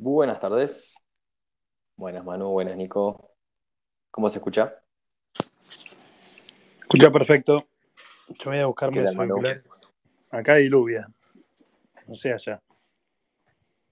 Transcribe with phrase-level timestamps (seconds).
[0.00, 0.94] Buenas tardes.
[1.96, 3.32] Buenas Manu, buenas Nico.
[4.12, 4.80] ¿Cómo se escucha?
[6.80, 7.66] Escucha perfecto.
[8.28, 9.88] Yo voy a buscar ¿Qué mis auriculares.
[10.30, 11.08] Acá hay diluvia.
[12.06, 12.62] No sé allá.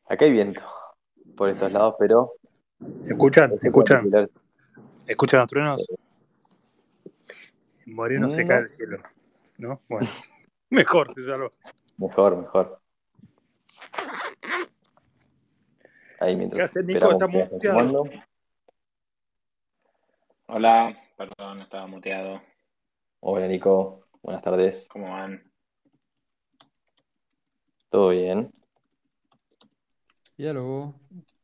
[0.09, 0.63] Acá hay viento
[1.37, 2.35] por estos lados, pero
[3.05, 3.53] ¿Escuchan?
[3.61, 4.09] ¿Escuchan?
[5.09, 5.87] ¿Escuchan los truenos?
[7.85, 8.49] En Moreno se No.
[8.49, 8.99] cae el cielo.
[9.59, 9.81] ¿No?
[9.89, 10.09] Bueno.
[10.71, 11.53] Mejor, se salvó.
[11.99, 12.81] Mejor, mejor.
[16.19, 17.19] Ahí mientras ¿Qué haces, Nico?
[17.59, 18.05] sumando.
[20.49, 22.41] Hola, perdón, estaba muteado.
[23.21, 24.89] Hola Nico, buenas tardes.
[24.91, 25.43] ¿Cómo van?
[27.91, 28.51] ¿Todo bien?
[30.37, 30.95] Y algo,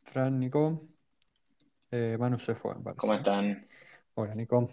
[0.05, 0.83] Fran, Nico.
[1.91, 3.01] Eh, Manu se fue, me parece.
[3.01, 3.69] ¿Cómo están?
[4.15, 4.69] Hola, Nico.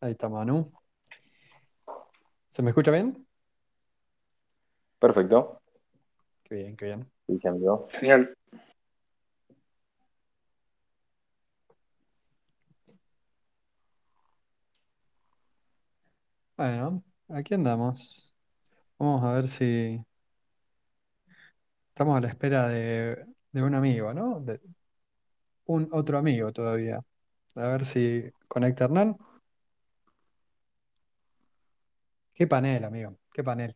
[0.00, 0.72] Ahí está Manu.
[2.52, 3.26] ¿Se me escucha bien?
[4.98, 5.60] Perfecto.
[6.44, 7.10] Qué bien, qué bien.
[7.26, 7.88] Dice amigo.
[7.92, 8.36] Genial.
[16.62, 18.32] Bueno, aquí andamos.
[18.96, 20.00] Vamos a ver si
[21.88, 24.38] estamos a la espera de, de un amigo, ¿no?
[24.38, 24.60] De
[25.64, 27.00] un otro amigo todavía.
[27.56, 29.16] A ver si conecta Hernán.
[32.32, 33.18] Qué panel, amigo.
[33.34, 33.74] Qué panel.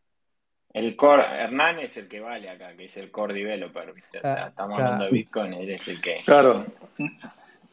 [0.72, 4.18] El core, Hernán es el que vale acá, que es el core developer, ¿viste?
[4.18, 4.92] O sea, Ah, estamos claro.
[4.92, 6.64] hablando de Bitcoin, él es el que, Claro.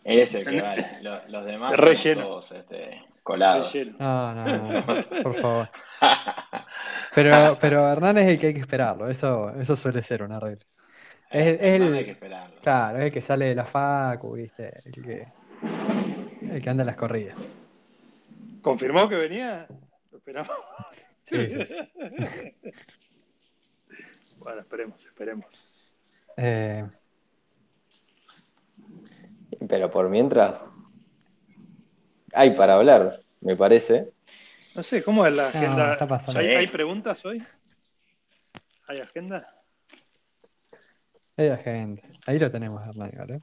[0.06, 1.04] él es el que vale.
[1.04, 2.22] Lo- Los, demás somos Relleno.
[2.24, 3.74] todos este, colados.
[3.74, 3.98] Relleno.
[4.00, 4.64] No, no, no,
[5.24, 5.70] por favor.
[7.16, 9.08] Pero, pero Hernán es el que hay que esperarlo.
[9.08, 10.66] Eso, eso suele ser una regla.
[11.30, 12.56] Es el- es el- hay que esperarlo.
[12.62, 14.82] Claro, es el que sale de la facu, ¿viste?
[14.84, 15.28] El que,
[16.52, 17.36] el que anda en las corridas.
[18.64, 19.68] ¿Confirmó que venía?
[20.12, 20.52] Lo esperamos.
[21.24, 21.76] Sí, sí, sí.
[24.38, 25.68] Bueno, esperemos, esperemos.
[26.36, 26.86] Eh,
[29.70, 30.66] Pero por mientras,
[32.34, 34.10] hay para hablar, me parece.
[34.76, 35.94] No sé, ¿cómo es la No, agenda?
[35.94, 36.40] está pasando.
[36.40, 37.44] ¿Hay, hay preguntas hoy?
[38.88, 39.48] ¿Hay agenda?
[41.38, 42.04] hay gente.
[42.28, 43.40] Ahí lo tenemos, Hernán, igual, ¿eh?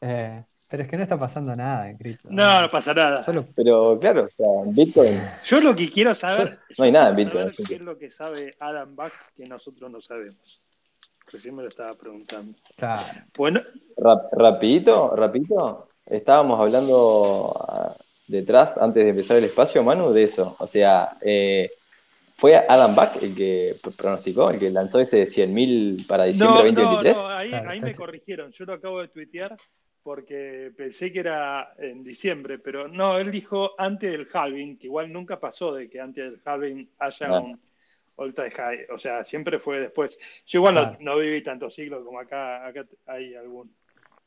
[0.00, 2.28] Eh, pero es que no está pasando nada en cripto.
[2.30, 3.22] No, no pasa nada.
[3.22, 6.58] Solo, Pero claro, o sea, en Bitcoin, Yo lo que quiero saber.
[6.76, 10.00] No hay nada en Bitcoin, ¿Qué es lo que sabe Adam Back que nosotros no
[10.00, 10.62] sabemos?
[11.30, 12.56] Recién me lo estaba preguntando.
[12.76, 13.06] claro.
[13.36, 13.60] Bueno,
[13.96, 17.52] rap- rapidito, rapidito, estábamos hablando
[18.28, 20.56] detrás, antes de empezar el espacio, Manu, de eso.
[20.58, 21.70] O sea, eh,
[22.36, 26.82] ¿fue Adam Back el que pr- pronosticó, el que lanzó ese 100.000 para diciembre no,
[26.82, 27.16] no, 2023?
[27.16, 28.52] no, ahí, Claro, ahí me corrigieron.
[28.52, 29.56] Yo lo acabo de tuitear
[30.02, 35.12] porque pensé que era en diciembre, pero no, él dijo antes del halving, que igual
[35.12, 37.60] nunca pasó de que antes del halving haya un
[38.16, 38.86] all time high.
[38.90, 40.18] O sea, siempre fue después.
[40.46, 43.70] Yo igual no- no, viví tantos siglos como acá, acá hay algún.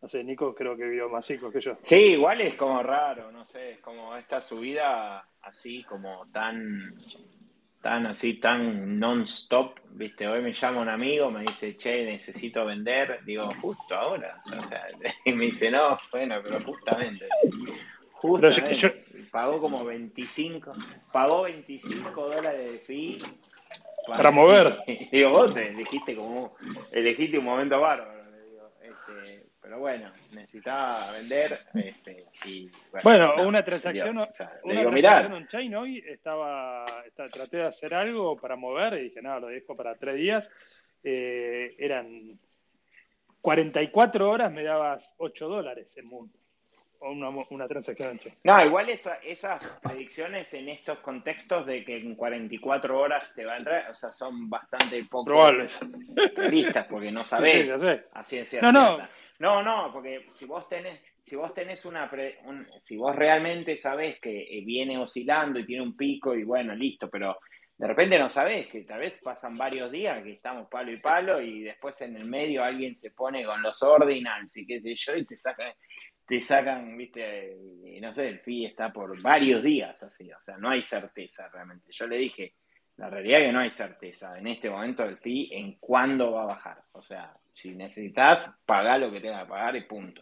[0.01, 1.77] No sé, Nico creo que vivió más siglos que yo.
[1.81, 6.95] Sí, igual es como raro, no sé, es como esta subida así como tan,
[7.81, 13.19] tan así, tan non-stop, viste, hoy me llama un amigo, me dice, che, necesito vender,
[13.25, 14.87] digo, justo ahora, o sea,
[15.25, 17.27] y me dice, no, bueno, pero justamente,
[18.13, 18.89] justamente, yo-
[19.31, 20.73] pagó como 25,
[21.11, 23.21] pagó 25 dólares de fee.
[24.07, 24.77] Para mover.
[25.11, 26.55] Digo, vos te elegiste como,
[26.91, 28.10] elegiste un momento bárbaro,
[29.61, 32.69] pero bueno, necesitaba vender, este, y
[33.03, 34.17] Bueno, no, una transacción.
[34.17, 38.93] O sea, una digo, transacción on-chain hoy estaba, está- traté de hacer algo para mover
[38.95, 40.51] y dije, no, lo dejo para tres días.
[41.03, 42.31] Eh, eran
[43.41, 46.37] 44 horas, me dabas 8 dólares en mundo.
[47.03, 48.35] O una, una transacción on-chain.
[48.43, 53.53] no, igual esa- esas predicciones en estos contextos de que en 44 horas te va
[53.53, 55.79] a entrar, o sea, son bastante poco Probables.
[56.35, 58.03] realistas porque no Sí, sabés sí, sé.
[58.13, 58.85] a ciencia No, no.
[58.97, 59.03] cierta.
[59.05, 59.20] No,
[59.63, 64.19] no, porque si vos tenés, si vos tenés una, pre- un- si vos realmente sabés
[64.19, 67.37] que eh, viene oscilando y tiene un pico y bueno, listo, pero
[67.77, 71.41] de repente no sabés que tal vez pasan varios días que estamos palo y palo
[71.41, 75.15] y después en el medio alguien se pone con los ordinals y qué sé yo
[75.15, 75.73] y te sacan,
[76.27, 80.57] te sacan, viste, y no sé, el fee está por varios días así, o sea,
[80.57, 81.87] no hay certeza realmente.
[81.91, 82.53] Yo le dije,
[82.97, 86.43] la realidad es que no hay certeza en este momento del fee en cuándo va
[86.43, 86.83] a bajar.
[86.91, 90.21] O sea, si necesitas, pagá lo que tengas que pagar y punto.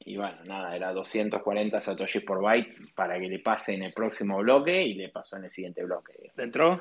[0.00, 4.38] Y bueno, nada, era 240 satoshis por byte para que le pase en el próximo
[4.38, 6.30] bloque y le pasó en el siguiente bloque.
[6.36, 6.80] ¿Le entró?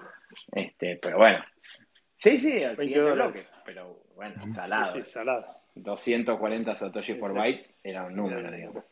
[0.51, 1.44] Este, pero bueno.
[2.13, 3.33] Sí, sí, al 20 siguiente dólares.
[3.33, 3.48] bloque.
[3.66, 4.94] Pero bueno, salado.
[4.94, 5.45] Sí, sí, salado.
[5.75, 8.83] 240 satoshis Sí, por byte era un número, digamos.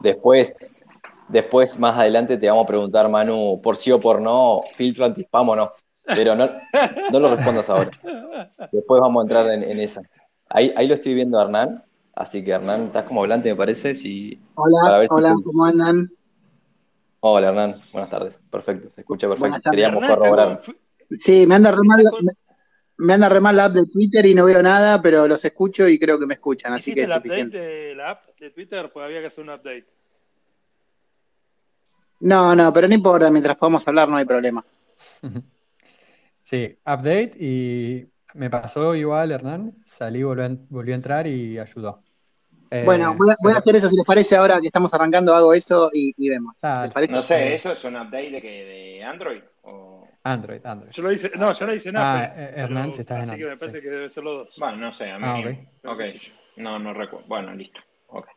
[0.00, 0.84] Después,
[1.28, 5.48] después, más adelante, te vamos a preguntar, Manu, por sí o por no, filtro antispam
[5.50, 5.72] o no.
[6.06, 6.48] Pero no,
[7.10, 7.90] no lo respondas ahora.
[8.72, 10.02] Después vamos a entrar en, en esa.
[10.48, 11.82] Ahí, ahí lo estoy viendo a Hernán,
[12.14, 13.94] así que Hernán, estás como volante, me parece.
[13.94, 16.10] Si, Hola, para ver si hola, te- ¿cómo andan?
[17.20, 18.42] Hola Hernán, buenas tardes.
[18.50, 19.70] Perfecto, se escucha perfecto.
[19.70, 20.60] Queríamos Hernán, corroborar.
[21.24, 22.32] Sí, me anda re mal, me,
[22.98, 25.88] me anda re mal la app de Twitter y no veo nada, pero los escucho
[25.88, 27.58] y creo que me escuchan, así que ¿Hiciste es el suficiente.
[27.58, 28.90] de la app de Twitter?
[28.92, 29.86] Pues había que hacer un update.
[32.20, 34.64] No, no, pero no importa, mientras podamos hablar no hay problema.
[36.46, 39.74] Sí, update y me pasó igual, Hernán.
[39.84, 42.04] Salí, volvió a, volvió a entrar y ayudó.
[42.70, 44.94] Eh, Bueno, voy a, voy a pero- hacer eso, si les parece, ahora que estamos
[44.94, 46.54] arrancando, hago eso y, y vemos.
[47.10, 47.54] No sé, Eh.
[47.56, 49.42] ¿eso es un update de, que, de Android?
[49.62, 50.06] O...
[50.22, 50.92] Android, Android.
[50.92, 52.44] Yo lo hice, no, yo lo hice en Ah, Apple.
[52.44, 53.82] eh, Hernán, si estás en Así que me parece sí.
[53.82, 54.56] que debe ser los dos.
[54.60, 55.24] Bueno, no sé, a mí.
[55.26, 55.68] Ah, ok.
[55.82, 55.98] Pero ok.
[55.98, 56.32] qué sé yo.
[56.58, 57.26] No, no recuerdo.
[57.26, 57.80] Bueno, listo.
[58.06, 58.28] Ok.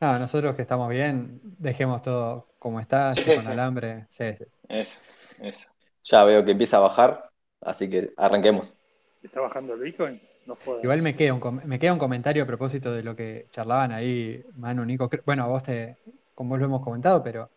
[0.00, 3.52] No, nosotros que estamos bien, dejemos todo como está, Sí, esté sí, con sí.
[3.52, 4.04] alambre.
[4.10, 4.60] Sí, sí, sí.
[4.68, 5.00] Eso,
[5.40, 5.70] eso.
[6.04, 7.30] Ya veo que empieza a bajar,
[7.60, 8.76] así que arranquemos.
[9.22, 10.20] ¿Está bajando el Bitcoin?
[10.46, 10.82] No jodas.
[10.82, 13.92] Igual me queda un, com- me queda un comentario a propósito de lo que charlaban
[13.92, 15.10] ahí, Manu, Nico.
[15.26, 15.96] Bueno, a vos te,
[16.34, 17.50] con vos lo hemos comentado, pero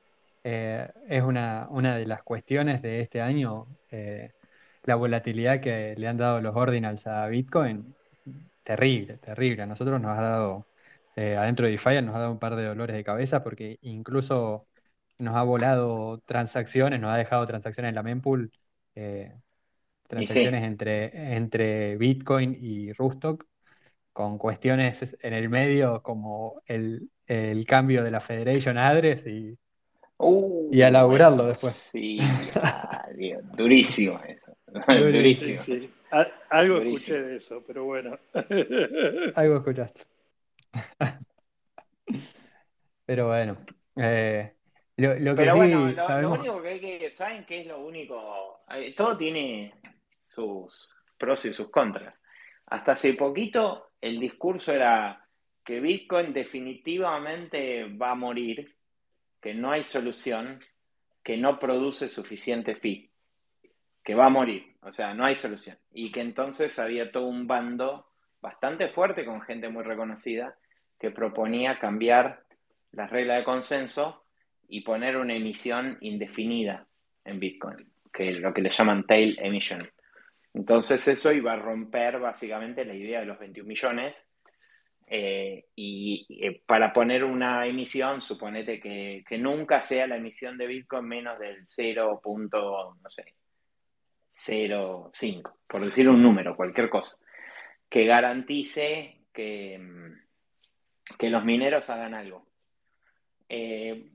[0.43, 4.31] eh, es una, una de las cuestiones de este año, eh,
[4.83, 7.95] la volatilidad que le han dado los ordinals a Bitcoin,
[8.63, 9.63] terrible, terrible.
[9.63, 10.65] A nosotros nos ha dado,
[11.15, 14.65] eh, adentro de DeFi nos ha dado un par de dolores de cabeza porque incluso
[15.17, 18.51] nos ha volado transacciones, nos ha dejado transacciones en la mempool,
[18.95, 19.33] eh,
[20.07, 23.45] transacciones entre, entre Bitcoin y Rustock,
[24.13, 29.57] con cuestiones en el medio como el, el cambio de la Federation Address y
[30.19, 31.75] Uh, Y a laburarlo eso después.
[31.91, 32.19] Sí,
[32.61, 34.55] ah, Dios, durísimo eso.
[34.87, 35.61] Durísimo.
[35.61, 35.63] durísimo.
[35.63, 35.93] Sí, sí.
[36.11, 36.77] A- algo Durísimo.
[36.77, 38.17] escuché de eso, pero bueno.
[39.33, 40.07] algo escuchaste.
[43.05, 43.57] Pero bueno,
[43.97, 44.55] eh,
[44.97, 47.11] lo, lo que Pero sí bueno, lo, lo sabemos, único que hay que.
[47.11, 48.63] ¿Saben qué es lo único?
[48.95, 49.73] Todo tiene
[50.23, 52.13] sus pros y sus contras.
[52.67, 55.25] Hasta hace poquito el discurso era
[55.63, 58.75] que Bitcoin definitivamente va a morir,
[59.41, 60.59] que no hay solución,
[61.23, 63.09] que no produce suficiente fee,
[64.03, 65.77] que va a morir, o sea, no hay solución.
[65.93, 68.07] Y que entonces había todo un bando
[68.41, 70.57] bastante fuerte con gente muy reconocida
[70.99, 72.43] que proponía cambiar
[72.91, 74.22] las reglas de consenso
[74.73, 76.87] y poner una emisión indefinida
[77.23, 79.87] en Bitcoin, que es lo que le llaman tail emission.
[80.51, 84.31] Entonces eso iba a romper básicamente la idea de los 21 millones
[85.05, 91.05] eh, y eh, para poner una emisión, suponete que, nunca sea la emisión de Bitcoin
[91.05, 92.19] menos del 0.
[92.23, 93.35] punto, no sé,
[94.31, 97.17] 0,5, por decir un número, cualquier cosa,
[97.87, 99.79] que garantice que,
[101.19, 102.47] que los mineros hagan algo.
[103.47, 104.09] Eh,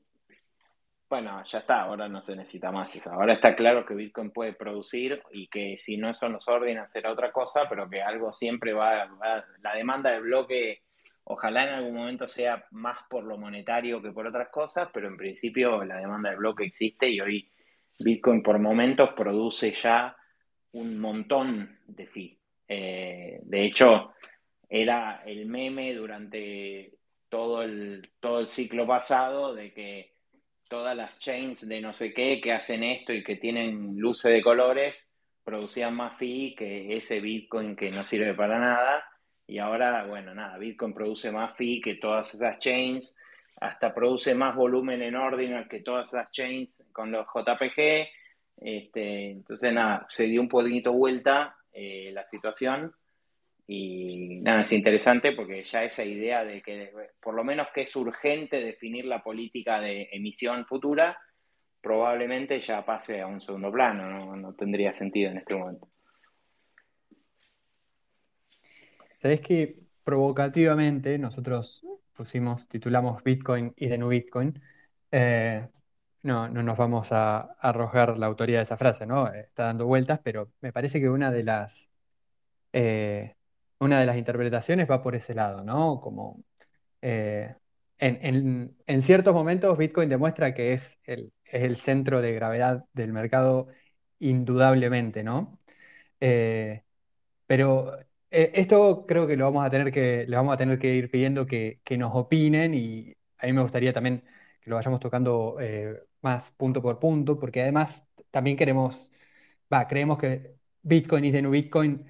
[1.09, 3.11] bueno, ya está, ahora no se necesita más eso.
[3.13, 7.11] Ahora está claro que Bitcoin puede producir y que si no son los órdenes será
[7.13, 10.83] otra cosa, pero que algo siempre va, va- la demanda del bloque,
[11.25, 15.17] ojalá en algún momento sea más por lo monetario que por otras cosas, pero en
[15.17, 17.51] principio la demanda del bloque existe y hoy
[17.99, 20.15] Bitcoin por momentos produce ya
[20.73, 22.39] un montón de fee.
[22.69, 24.13] Eh, de hecho,
[24.69, 26.99] era el meme durante
[27.31, 30.18] todo el, todo el ciclo pasado de que
[30.69, 34.43] todas las chains de no sé qué que hacen esto y que tienen luces de
[34.43, 35.11] colores
[35.49, 39.03] producían más fee que ese Bitcoin que no sirve para nada.
[39.47, 43.17] Y ahora, bueno, nada, Bitcoin produce más fee que todas esas chains,
[43.59, 48.09] hasta produce más volumen en Ordinal que todas esas chains con los JPG.
[48.59, 52.95] Este, entonces, nada, se dio un poquito vuelta eh, la situación.
[53.69, 57.95] Y nada, es interesante porque ya esa idea de que por lo menos que es
[57.95, 61.17] urgente definir la política de emisión futura,
[61.81, 65.89] probablemente ya pase a un segundo plano, no, no tendría sentido en este momento.
[69.21, 74.61] sabés que provocativamente nosotros pusimos, titulamos Bitcoin y de no Bitcoin.
[75.11, 75.69] Eh,
[76.23, 79.29] no, no nos vamos a arrojar la autoría de esa frase, ¿no?
[79.29, 81.91] Está dando vueltas, pero me parece que una de las
[82.73, 83.37] eh,
[83.81, 86.01] una de las interpretaciones va por ese lado, ¿no?
[86.01, 86.43] Como
[87.03, 87.55] eh,
[87.99, 92.85] en, en- en ciertos momentos Bitcoin demuestra que es el, es el centro de gravedad
[92.93, 93.69] del mercado
[94.21, 95.61] indudablemente, ¿no?
[96.21, 96.83] Eh,
[97.47, 97.99] pero
[98.31, 101.11] eh, esto creo que lo vamos a tener que, le vamos a tener que ir
[101.11, 104.23] pidiendo que, que nos opinen y a mí me gustaría también
[104.61, 105.57] que lo vayamos tocando
[106.23, 109.13] más punto por punto, porque además también queremos,
[109.73, 112.07] va, creemos que Bitcoin y de no Bitcoin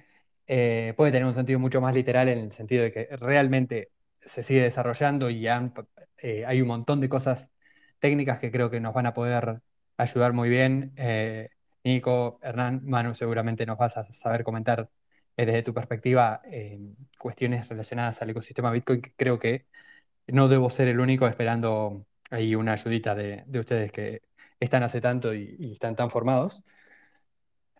[0.51, 3.91] eh, puede tener un sentido mucho más literal en el sentido de que realmente
[4.21, 7.51] se sigue desarrollando y eh, hay un montón de cosas
[7.99, 9.61] técnicas que creo que nos van a poder
[9.97, 10.93] ayudar muy bien.
[10.97, 11.49] Eh,
[11.83, 14.89] Nico, Hernán, Manu, seguramente nos vas a saber comentar
[15.37, 16.41] desde tu perspectiva
[17.19, 19.67] cuestiones relacionadas al ecosistema Bitcoin, que creo que
[20.27, 24.23] no debo ser el único esperando ahí una ayudita de, ustedes que
[24.59, 26.63] están hace tanto y, están tan formados.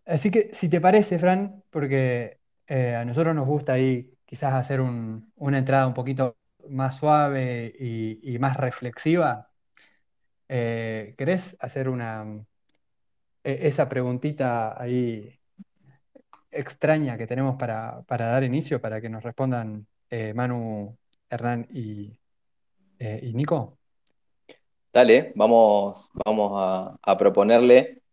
[0.06, 2.39] Así que si te parece, Fran, porque
[2.70, 6.38] eh, a nosotros nos gusta ahí quizás hacer una entrada un poquito
[6.70, 9.50] más suave y, más reflexiva,
[10.48, 12.46] eh, ¿querés hacer una,
[13.44, 15.40] e, esa preguntita ahí
[16.52, 20.96] extraña que tenemos para, dar inicio, para que nos respondan eh, Manu,
[21.28, 22.20] Hernán y,
[23.00, 23.80] y Nico?
[24.94, 26.52] Dale, vamos, vamos
[27.02, 28.04] a, proponerle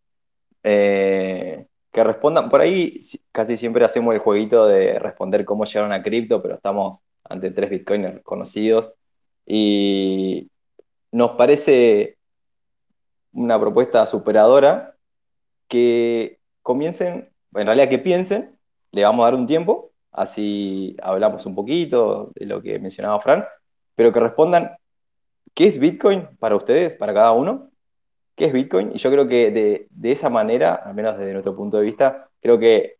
[1.91, 2.49] que respondan.
[2.49, 2.99] Por ahí
[3.31, 7.69] casi siempre hacemos el jueguito de responder cómo llegaron a cripto, pero estamos ante tres
[7.69, 8.93] bitcoiners conocidos
[9.45, 10.49] y
[11.11, 12.17] nos parece
[13.31, 14.95] una propuesta superadora
[15.67, 18.57] que comiencen, en realidad que piensen,
[18.91, 23.45] le vamos a dar un tiempo, así hablamos un poquito de lo que mencionaba Fran,
[23.95, 24.77] pero que respondan
[25.57, 27.71] ¿Qué es Bitcoin para ustedes, para cada uno?
[28.37, 28.91] ¿Qué es Bitcoin?
[28.93, 29.49] Y yo creo que
[29.89, 32.97] de, esa manera, al menos desde nuestro punto de vista, creo que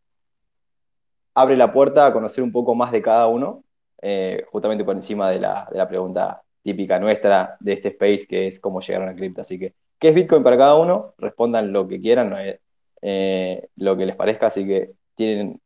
[1.36, 3.64] abre la puerta a conocer un poco más de cada uno,
[4.02, 8.82] eh, justamente por encima de la, pregunta típica nuestra de este space, que es cómo
[8.82, 9.42] llegaron a cripto.
[9.42, 11.14] Así que, ¿qué es Bitcoin para cada uno?
[11.20, 12.36] Respondan lo que quieran,
[13.04, 15.62] eh, lo que les parezca, así que tienen,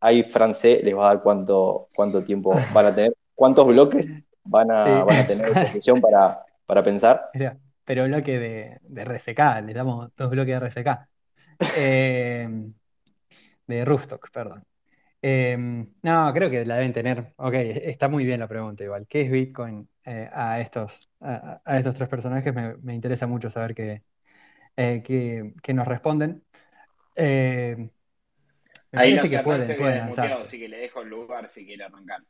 [0.00, 4.72] ahí francés les va a dar cuánto, cuánto tiempo van a tener, cuántos bloques van
[4.72, 7.30] a, tener posición para, para pensar.
[7.88, 11.08] pero bloque de, de RSK, le damos dos bloques de RSK.
[11.74, 12.74] Em,
[13.66, 14.62] de Roostock, perdón.
[15.22, 17.32] Em, no, creo que la deben tener.
[17.36, 19.06] Ok, está muy bien la pregunta igual.
[19.08, 22.52] ¿Qué es Bitcoin eh, a, estos, a, estos tres personajes?
[22.82, 24.02] Me, interesa mucho saber que,
[24.76, 26.44] eh, nos responden.
[27.14, 27.88] Em,
[28.92, 32.20] me Ahí parece que pueden, pueden Así que le dejo el lugar si quiere arrancar.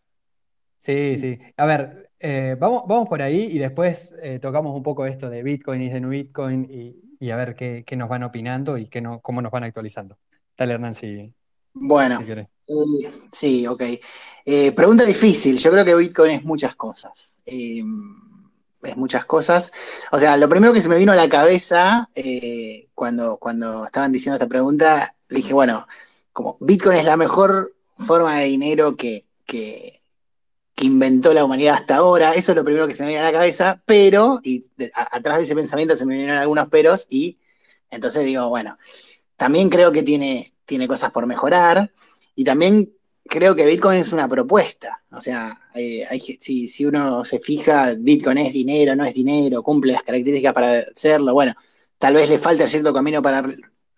[0.80, 1.38] Sí, sí.
[1.56, 5.42] A ver, eh, vamos, vamos por ahí y después eh, tocamos un poco esto de
[5.42, 6.66] Bitcoin y de no Bitcoin
[7.20, 10.18] y, a ver qué, nos van opinando y qué no, cómo nos van actualizando.
[10.56, 11.32] Dale, Hernán, si,
[11.74, 13.82] bueno, eh, sí, ok.
[14.74, 15.58] pregunta difícil.
[15.58, 17.40] Yo creo que Bitcoin es muchas cosas.
[17.44, 19.72] es muchas cosas.
[20.10, 22.08] O sea, lo primero que se me vino a la cabeza
[22.94, 25.86] cuando, cuando estaban diciendo esta pregunta, dije, bueno,
[26.32, 29.98] como Bitcoin es la mejor forma de dinero que, que
[30.78, 32.34] que inventó la humanidad hasta ahora.
[32.34, 35.44] Eso es lo primero que se me viene a la cabeza, pero, y atrás de
[35.44, 37.36] ese pensamiento se me vienen algunos peros, y
[37.90, 38.78] entonces digo, bueno,
[39.36, 41.90] también creo que tiene, tiene cosas por mejorar,
[42.36, 42.92] y también
[43.24, 45.02] creo que Bitcoin es una propuesta.
[45.10, 46.06] O sea, eh,
[46.38, 50.78] si, si, uno se fija, Bitcoin es dinero, no es dinero, cumple las características para
[50.78, 51.56] hacerlo, bueno,
[51.98, 53.44] tal vez le falta cierto camino para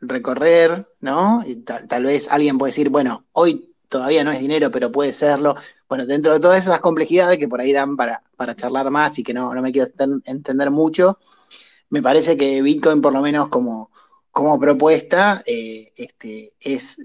[0.00, 1.44] recorrer, ¿no?
[1.88, 5.54] Tal vez alguien puede decir, bueno, hoy todavía no es dinero, pero puede serlo.
[5.88, 9.22] Bueno, dentro de todas esas complejidades que por ahí dan para, para charlar más y
[9.22, 9.90] que no, me quiero
[10.24, 11.18] entender mucho,
[11.90, 13.90] me parece que Bitcoin, por lo menos como,
[14.30, 16.98] como propuesta, eh, este, es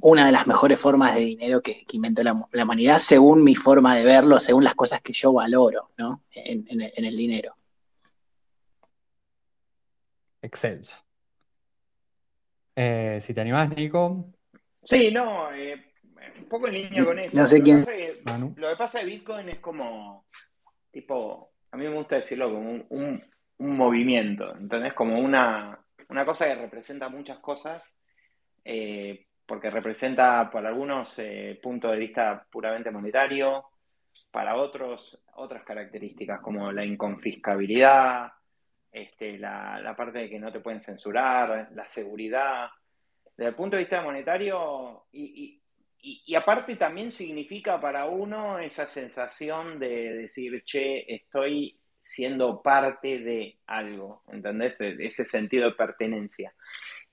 [0.00, 4.04] una de las mejores formas de dinero que, inventó la, humanidad, según mi forma de
[4.04, 6.22] verlo, según las cosas que yo valoro ¿no?
[6.32, 7.54] en, el dinero.
[10.40, 10.96] Excelso.
[12.74, 14.32] Eh, si te animás, Nico,
[14.88, 15.92] Sí, no, eh,
[16.38, 17.36] un poco en línea con eso.
[17.36, 17.84] No sé quién.
[18.56, 20.24] Lo que pasa de Bitcoin es como,
[20.90, 23.22] tipo, a mí me gusta decirlo como un,
[23.58, 24.94] movimiento, ¿entendés?
[24.94, 25.78] Como una,
[26.24, 27.98] cosa que representa muchas cosas,
[28.64, 33.64] eh, porque representa para algunos eh, puntos de vista puramente monetario,
[34.30, 38.32] para otros otras características como la inconfiscabilidad,
[38.90, 42.70] este, la, la parte de que no te pueden censurar, la seguridad
[43.38, 45.62] desde el punto de vista monetario, y,
[46.34, 54.24] aparte también significa para uno esa sensación de decir, che, estoy siendo parte de algo,
[54.26, 54.80] ¿entendés?
[54.80, 56.52] E, ese sentido de pertenencia.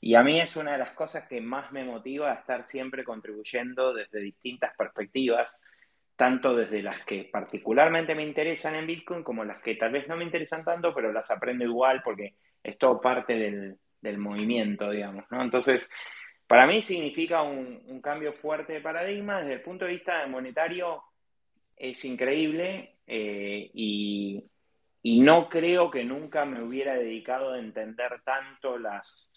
[0.01, 3.03] Y a mí es una de las cosas que más me motiva a estar siempre
[3.03, 5.55] contribuyendo desde distintas perspectivas,
[6.15, 10.17] tanto desde las que particularmente me interesan en Bitcoin como las que tal vez no
[10.17, 15.25] me interesan tanto, pero las aprendo igual porque es todo parte del, del movimiento, digamos,
[15.29, 15.41] ¿no?
[15.41, 15.89] Entonces,
[16.47, 19.39] para mí significa un, cambio fuerte de paradigma.
[19.39, 21.03] Desde el punto de vista monetario
[21.75, 24.49] es increíble eh, y,
[25.21, 29.31] no creo que nunca me hubiera dedicado a entender tanto las,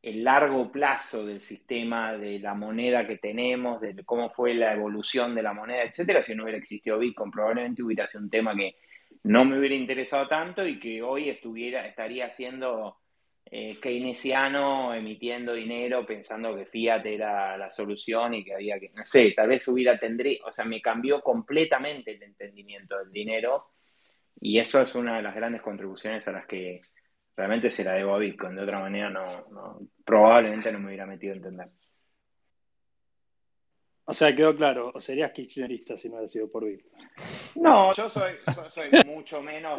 [0.00, 5.34] el largo plazo del sistema, de la moneda que tenemos, de cómo fue la evolución
[5.34, 7.30] de la moneda, etcétera, si no hubiera existido Bitcoin.
[7.30, 8.76] Probablemente hubiera sido un tema que
[9.24, 13.01] no me hubiera interesado tanto y que hoy estuviera, estaría haciendo
[13.44, 19.04] eh, keynesiano emitiendo dinero pensando que fiat era la solución y que había que, no
[19.04, 23.72] sé, tal vez hubiera tendría, o sea, me cambió completamente el entendimiento del dinero
[24.40, 26.82] y eso es una de las grandes contribuciones a las que
[27.36, 28.56] realmente se la debo a Bitcoin.
[28.56, 31.68] De otra manera, no, probablemente no me hubiera metido a entender.
[34.04, 37.08] O sea, quedó claro, o serías kirchnerista si no hubiera sido por Bitcoin.
[37.54, 38.32] No, yo soy,
[39.06, 39.78] mucho menos,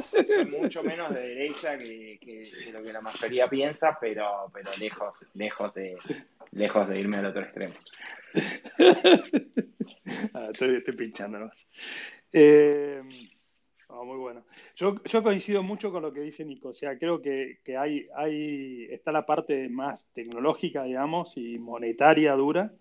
[0.50, 5.98] mucho menos de derecha que, lo que la mayoría piensa, pero, pero lejos, lejos de,
[6.52, 7.76] lejos de irme al otro extremo.
[10.34, 11.68] Ah, estoy, pinchando más.
[12.32, 13.02] Eh,
[14.04, 14.44] muy bueno.
[14.76, 16.70] Yo, coincido mucho con lo que dice Nico.
[16.70, 22.74] O sea, creo que, hay, hay, está la parte más tecnológica, digamos, y monetaria dura.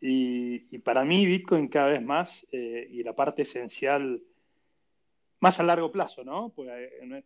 [0.00, 4.22] Y, para mí Bitcoin cada vez más, eh, y la parte esencial,
[5.40, 6.52] más a largo plazo, ¿no?
[6.54, 7.22] Pues en,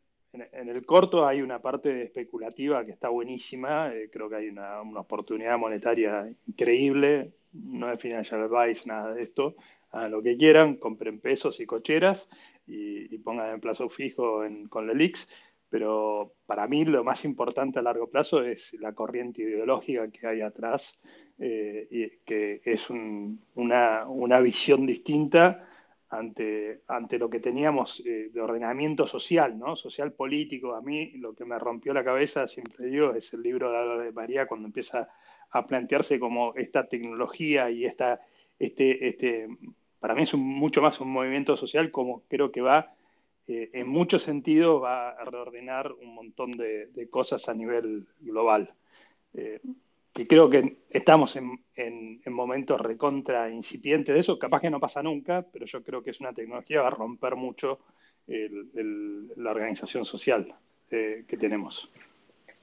[0.68, 3.94] el corto hay una parte especulativa que está buenísima.
[3.94, 7.32] Eh, creo que hay una, una oportunidad monetaria increíble.
[7.52, 9.54] No es financial advice, nada de esto
[9.94, 12.28] a lo que quieran, compren pesos y cocheras
[12.66, 15.28] y, pongan en plazo fijo con la LIX,
[15.74, 20.40] pero para mí lo más importante a largo plazo es la corriente ideológica que hay
[20.40, 21.00] atrás,
[21.36, 25.68] eh, y que es una, una, visión distinta
[26.10, 29.74] ante, ante lo que teníamos eh, de ordenamiento social, ¿no?
[29.74, 30.76] social político.
[30.76, 34.02] A mí lo que me rompió la cabeza, siempre digo, es el libro de Álvaro
[34.04, 35.08] de María cuando empieza
[35.50, 38.20] a plantearse como esta tecnología y esta,
[38.60, 39.48] este, este
[39.98, 42.94] para mí es mucho más un movimiento social como creo que va,
[43.46, 48.72] eh, en muchos sentidos, va a reordenar un montón de, cosas a nivel global.
[49.34, 49.60] Eh,
[50.12, 55.44] que creo que estamos en, momentos recontra incipientes de eso, capaz que no pasa nunca,
[55.52, 57.80] pero yo creo que es una tecnología que va a romper mucho
[58.26, 60.54] la organización social
[60.90, 61.90] eh, que tenemos.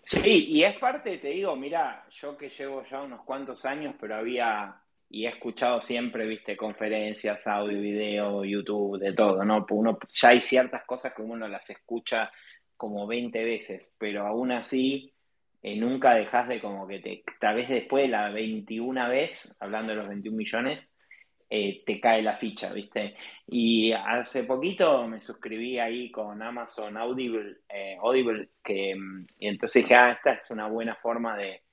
[0.03, 4.15] Sí, y es parte, te digo, mira, yo que llevo ya unos cuantos años, pero
[4.15, 4.81] había
[5.13, 9.65] y he escuchado siempre, viste, conferencias, audio, video, YouTube, de todo, ¿no?
[9.69, 12.31] Uno, ya hay ciertas cosas que uno las escucha
[12.77, 15.13] como 20 veces, pero aún así
[15.61, 19.91] eh, nunca dejas de como que te, tal vez después de la 21 vez, hablando
[19.91, 20.97] de los 21 millones,
[21.49, 23.17] eh, te cae la ficha, ¿viste?
[23.47, 28.95] Y hace poquito me suscribí ahí con Amazon Audible, eh, Audible que,
[29.39, 31.63] y entonces dije, ah, esta es una buena forma de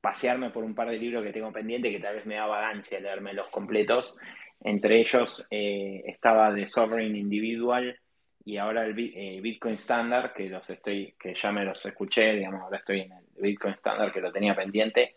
[0.00, 3.00] pasearme por un par de libros que tengo pendiente que tal vez me da vagancia
[3.00, 4.18] leerme los completos.
[4.60, 7.98] Entre ellos eh, estaba The Sovereign Individual
[8.44, 12.62] y ahora el eh, Bitcoin Standard, que los estoy, que ya me los escuché, digamos,
[12.64, 15.16] ahora estoy en el Bitcoin Standard que lo tenía pendiente.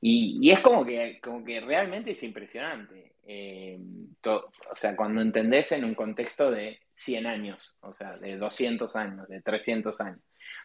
[0.00, 3.12] Y, es como que, como que realmente es impresionante.
[3.26, 3.78] Eh,
[4.24, 9.28] o sea, cuando entendés en un contexto de 100 años, o sea, de 200 años,
[9.28, 10.20] de 300 años.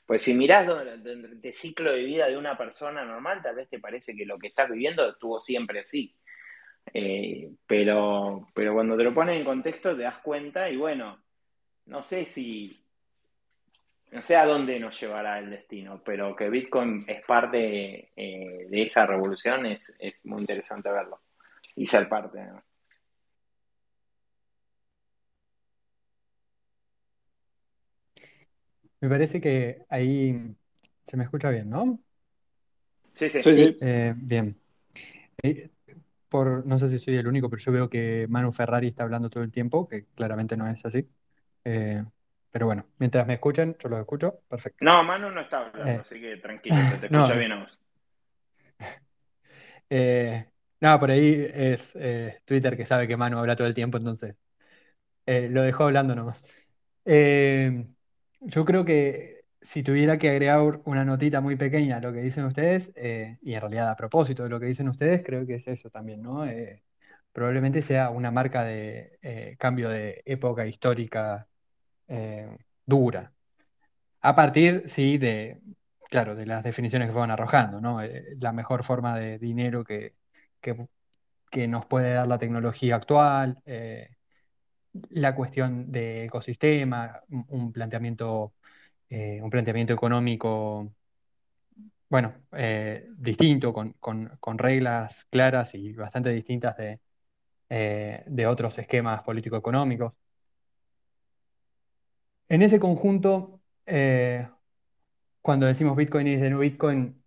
[0.05, 4.15] Pues si mirás el ciclo de vida de una persona normal, tal vez te parece
[4.15, 6.15] que lo que estás viviendo estuvo siempre así.
[6.93, 11.23] Eh, pero, pero cuando te lo pones en contexto te das cuenta y bueno,
[11.85, 12.83] no sé si,
[14.11, 18.81] no sé a dónde nos llevará el destino, pero que Bitcoin es parte eh, de
[18.83, 21.21] esa revolución es, es, muy interesante verlo
[21.75, 22.39] y ser parte.
[22.39, 22.63] además.
[29.03, 30.55] Me parece que ahí
[31.03, 31.99] se me escucha bien, ¿no?
[33.13, 33.43] Sí, sí.
[33.43, 33.77] sí.
[33.81, 34.57] Eh, bien.
[35.43, 35.71] Eh,
[36.29, 39.29] por, no sé si soy el único, pero yo veo que Manu Ferrari está hablando
[39.29, 41.05] todo el tiempo, que claramente no es así.
[41.65, 42.01] Eh,
[42.49, 44.85] pero bueno, mientras me escuchen, yo los escucho, perfecto.
[44.85, 47.77] No, Manu no está hablando, así que tranquilo, se te escucha bien a vos.
[50.79, 51.91] no, por ahí es
[52.45, 54.37] Twitter que sabe que Manu habla todo el tiempo, entonces
[55.25, 56.41] lo dejó hablando nomás.
[58.45, 62.45] Yo creo que si tuviera que agregar una notita muy pequeña a lo que dicen
[62.45, 65.67] ustedes, eh, y en realidad a propósito de lo que dicen ustedes, creo que es
[65.67, 66.45] eso también, ¿no?
[66.45, 66.83] Eh,
[67.31, 71.47] probablemente sea una marca de eh, cambio de época histórica
[72.85, 73.33] dura.
[74.21, 75.61] A partir, sí, de,
[76.09, 77.99] claro, de las definiciones que fueron arrojando, ¿no?
[78.39, 80.15] la mejor forma de dinero que,
[80.61, 83.61] que, nos puede dar la tecnología actual
[85.09, 88.53] la cuestión de ecosistema, un planteamiento,
[89.09, 90.93] eh, un planteamiento económico,
[92.09, 96.99] bueno, eh, distinto, con, reglas claras y bastante distintas de,
[97.69, 100.13] eh, de otros esquemas político-económicos.
[102.49, 103.61] En ese conjunto,
[105.41, 107.23] cuando decimos Bitcoin y de no Bitcoin,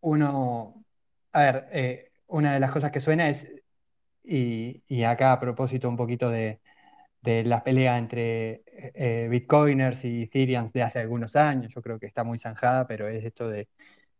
[0.00, 0.84] uno,
[1.32, 3.48] a ver, una de las cosas que suena es,
[4.24, 6.60] y acá a propósito un poquito de,
[7.26, 8.62] de la pelea entre
[8.94, 11.74] eh, Bitcoiners y Ethereans de hace algunos años.
[11.74, 13.68] Yo creo que está muy zanjada, pero es esto de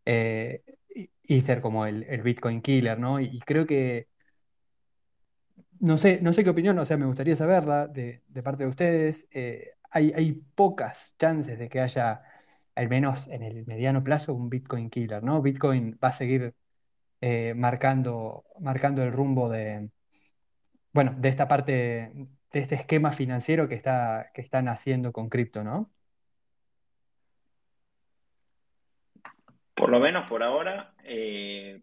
[0.07, 0.63] eh,
[1.25, 3.21] Ether como el, Bitcoin killer, ¿no?
[3.21, 4.09] Y, creo que,
[5.81, 9.27] no sé, no sé qué opinión, o sea, me gustaría saberla de, parte de ustedes.
[9.33, 12.23] Eh, hay, hay pocas chances de que haya,
[12.75, 15.43] al menos en el mediano plazo, un Bitcoin killer, ¿no?
[15.43, 16.55] Bitcoin va a seguir
[17.57, 19.91] marcando, marcando el rumbo de,
[20.93, 22.13] bueno, de esta parte
[22.57, 25.91] de este esquema financiero que, está, que están haciendo con cripto, ¿no?
[29.75, 31.79] Por lo menos por ahora, eh,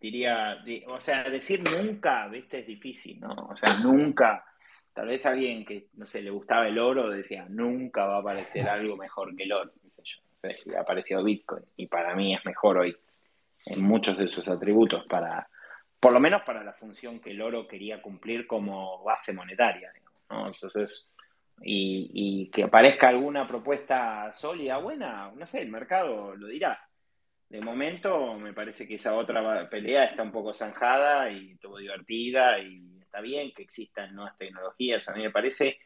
[0.00, 3.34] diría, o sea, decir nunca, viste, es difícil, ¿no?
[3.50, 4.44] O sea, nunca,
[4.92, 8.68] tal vez alguien que, no sé, le gustaba el oro decía, nunca va a aparecer
[8.68, 9.72] algo mejor que el oro,
[10.04, 10.20] yo.
[10.76, 12.96] ha aparecido Bitcoin y para mí es mejor hoy
[13.64, 15.48] en muchos de sus atributos para,
[16.00, 19.92] por lo menos para la función que el oro quería cumplir como base monetaria.
[20.30, 20.46] ¿no?
[20.48, 21.12] Entonces,
[21.62, 26.80] y, que aparezca alguna propuesta sólida, buena, no sé, el mercado lo dirá.
[27.48, 32.58] De momento me parece que esa otra pelea está un poco zanjada y estuvo divertida
[32.58, 35.08] y está bien que existan nuevas tecnologías.
[35.08, 35.78] A mí me parece,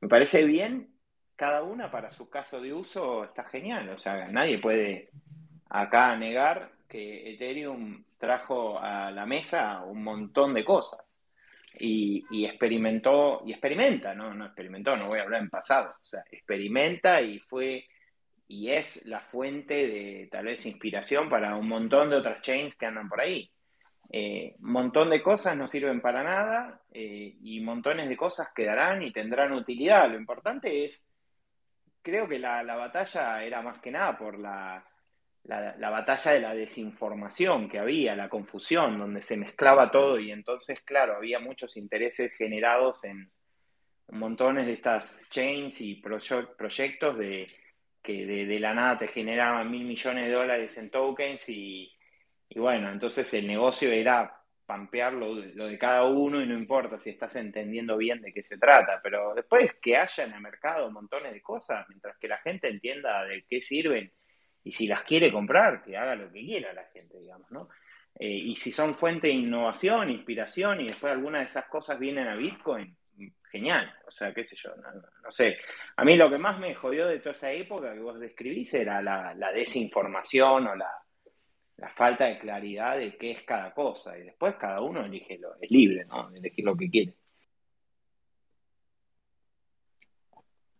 [0.00, 0.94] me parece bien,
[1.34, 3.88] cada una para su caso de uso está genial.
[3.90, 5.10] O sea, nadie puede
[5.68, 11.20] acá negar que Ethereum trajo a la mesa un montón de cosas
[11.78, 14.34] y, experimentó, y experimenta, ¿no?
[14.34, 17.86] No experimentó, no voy a hablar en pasado, o sea, experimenta y fue
[18.50, 22.86] y es la fuente de tal vez inspiración para un montón de otras chains que
[22.86, 23.50] andan por ahí.
[24.10, 29.02] Eh, un montón de cosas no sirven para nada eh, y montones de cosas quedarán
[29.02, 30.10] y tendrán utilidad.
[30.10, 31.06] Lo importante es,
[32.00, 34.82] creo que la batalla era más que nada por la,
[35.48, 40.80] la, batalla de la desinformación que había, la confusión, donde se mezclaba todo y entonces,
[40.82, 43.30] claro, había muchos intereses generados en
[44.08, 47.48] montones de estas chains y proyectos de
[48.02, 51.94] que de, la nada te generaban mil millones de dólares en tokens y,
[52.54, 54.34] bueno, entonces el negocio era
[54.66, 58.42] pampear lo, lo, de cada uno y no importa si estás entendiendo bien de qué
[58.42, 62.36] se trata, pero después que haya en el mercado montones de cosas, mientras que la
[62.38, 64.12] gente entienda de qué sirven
[64.64, 67.68] y si las quiere comprar, que haga lo que quiera la gente, digamos, ¿no?
[68.18, 72.26] Eh, y si son fuente de innovación, inspiración y después alguna de esas cosas vienen
[72.26, 72.96] a Bitcoin,
[73.50, 75.58] genial, o sea, qué sé yo, no, sé.
[75.96, 79.00] A mí lo que más me jodió de toda esa época que vos describís era
[79.00, 80.90] la, desinformación o la,
[81.94, 85.70] falta de claridad de qué es cada cosa y después cada uno elige lo, es
[85.70, 86.28] libre, ¿no?
[86.34, 87.14] Elegir lo que quiere.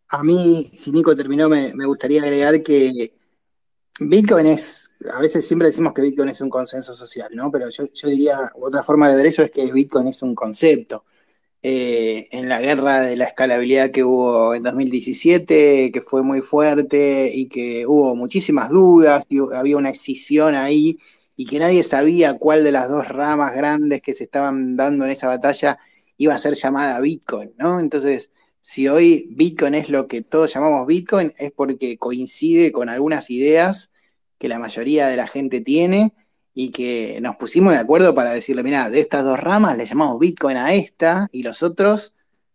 [0.08, 3.17] A mí, si Nico terminó, me gustaría agregar que
[4.00, 7.50] Bitcoin es, a veces siempre decimos que Bitcoin es un consenso social, ¿no?
[7.50, 11.04] Pero yo, diría, otra forma de ver eso es que Bitcoin es un concepto.
[11.62, 17.30] Eh, en la guerra de la escalabilidad que hubo en 2017, que fue muy fuerte
[17.34, 20.98] y que hubo muchísimas dudas, y había una escisión ahí
[21.36, 25.10] y que nadie sabía cuál de las dos ramas grandes que se estaban dando en
[25.12, 25.78] esa batalla
[26.16, 27.80] iba a ser llamada Bitcoin, ¿no?
[27.80, 28.30] Entonces,
[28.68, 33.88] si hoy Bitcoin es lo que todos llamamos Bitcoin, es porque coincide con algunas ideas
[34.36, 36.12] que la mayoría de la gente tiene
[36.52, 40.18] y que nos pusimos de acuerdo para decirle, mira, de estas dos ramas le llamamos
[40.18, 42.12] Bitcoin a esta y los otros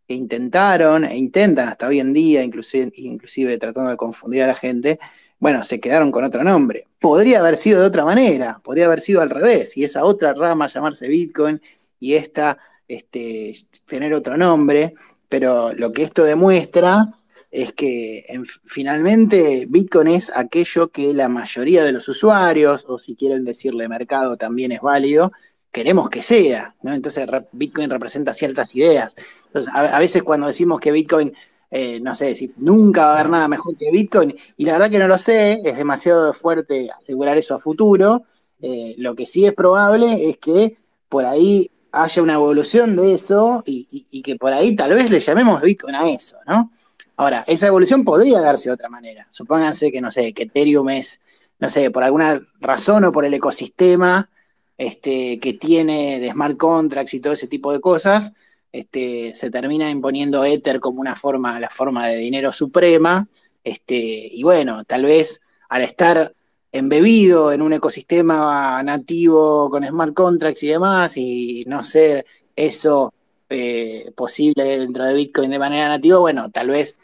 [0.08, 4.54] que intentaron e intentan hasta hoy en día, inclusive, inclusive tratando de confundir a la
[4.54, 5.00] gente,
[5.40, 6.86] bueno, se quedaron con otro nombre.
[7.00, 10.68] Podría haber sido de otra manera, podría haber sido al revés, y esa otra rama
[10.68, 11.60] llamarse Bitcoin
[12.00, 13.56] y esta este,
[13.88, 14.94] tener otro nombre
[15.34, 17.12] pero lo que esto demuestra
[17.50, 18.24] es que
[18.66, 24.38] finalmente Bitcoin es aquello que la mayoría de los usuarios, o si quieren decirle mercado
[24.38, 25.32] también es válido,
[25.72, 26.94] queremos que sea, ¿no?
[26.94, 29.16] Entonces Bitcoin representa ciertas ideas.
[29.48, 31.34] Entonces, a, veces cuando decimos que Bitcoin,
[31.72, 34.92] eh, no sé, si nunca va a haber nada mejor que Bitcoin, y la verdad
[34.92, 38.22] que no lo sé, es demasiado fuerte asegurar eso a futuro,
[38.62, 40.78] eh, lo que sí es probable es que
[41.10, 45.62] por ahí haya una evolución de eso y, que por ahí tal vez le llamemos
[45.62, 46.72] Bitcoin a eso, ¿no?
[47.16, 49.28] Ahora, esa evolución podría darse de otra manera.
[49.30, 51.22] Supónganse que, no sé, que Ethereum es,
[51.60, 54.28] no sé, por alguna razón o por el ecosistema
[54.76, 58.34] este, que tiene de smart contracts y todo ese tipo de cosas,
[58.72, 63.28] este, se termina imponiendo Ether como una forma, la forma de dinero suprema,
[63.64, 66.34] este, y bueno, tal vez al estar
[66.74, 73.14] embebido en un ecosistema nativo con smart contracts y demás, y no ser eso
[73.48, 76.98] eh, posible dentro de Bitcoin de manera nativa, bueno, tal vez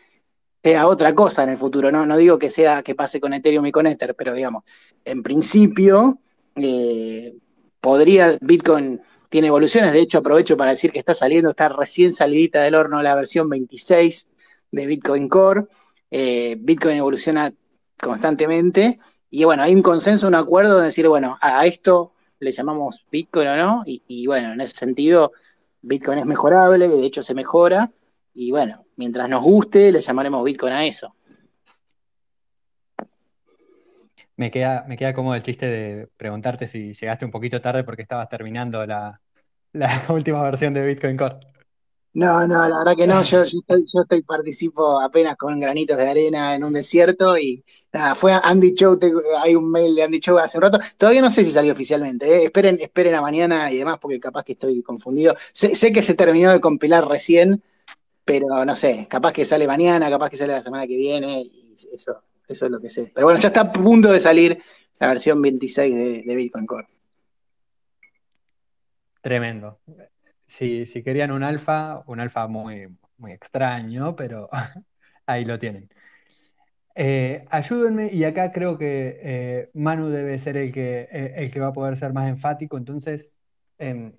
[0.64, 1.92] sea otra cosa en el futuro.
[1.92, 4.64] No, no digo que sea que pase con Ethereum y con Ether, pero digamos,
[5.06, 6.20] en principio
[6.56, 7.36] eh,
[7.80, 12.64] podría Bitcoin tiene evoluciones, de hecho aprovecho para decir que está saliendo, está recién salidita
[12.64, 14.28] del horno la versión 26
[14.72, 15.66] de Bitcoin Core.
[16.10, 17.54] Eh, Bitcoin evoluciona
[18.02, 18.98] constantemente
[19.32, 23.48] y bueno, hay un consenso, un acuerdo de decir, bueno, a esto le llamamos Bitcoin
[23.50, 25.34] o no, y, bueno, en ese sentido,
[25.82, 27.92] Bitcoin es mejorable, de hecho se mejora,
[28.34, 31.14] y bueno, mientras nos guste, le llamaremos Bitcoin a eso.
[34.38, 38.04] Me queda, me queda como el chiste de preguntarte si llegaste un poquito tarde porque
[38.04, 39.20] estabas terminando la
[40.10, 41.40] última versión de Bitcoin Core.
[42.14, 45.96] No, no, la verdad que no, yo, yo, estoy, yo estoy, participo apenas con granitos
[45.96, 49.00] de arena en un desierto y nada, fue Andy Chow,
[49.44, 52.26] hay un mail de Andy Chow hace un rato, todavía no sé si salió oficialmente,
[52.28, 52.46] ¿eh?
[52.46, 56.16] esperen, esperen a mañana y demás porque capaz que estoy confundido, sé, sé, que se
[56.16, 57.62] terminó de compilar recién,
[58.26, 61.76] pero no sé, capaz que sale mañana, capaz que sale la semana que viene y
[61.94, 63.12] eso, eso es lo que sé.
[63.14, 64.60] Pero bueno, ya está a punto de salir
[65.00, 66.88] la versión 26 de, de Bitcoin Core.
[69.22, 69.78] Tremendo
[70.50, 74.50] si, querían un alfa, un alfa muy, muy extraño, pero
[75.26, 75.90] ahí lo tienen.
[76.96, 81.60] Eh, ayúdenme, y acá creo que eh, Manu debe ser el que, eh, el que
[81.60, 83.38] va a poder ser más enfático, entonces,
[83.78, 84.14] em,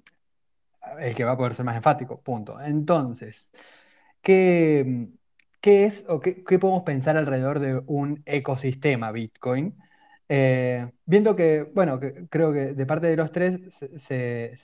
[1.00, 2.60] el que va a poder ser más enfático, punto.
[2.60, 3.52] Entonces,
[4.22, 5.08] ¿qué,
[5.60, 9.76] qué es o qué, qué, podemos pensar alrededor de un ecosistema Bitcoin?
[11.06, 11.98] viendo que, bueno,
[12.30, 13.60] creo que de parte de los tres
[13.96, 14.54] se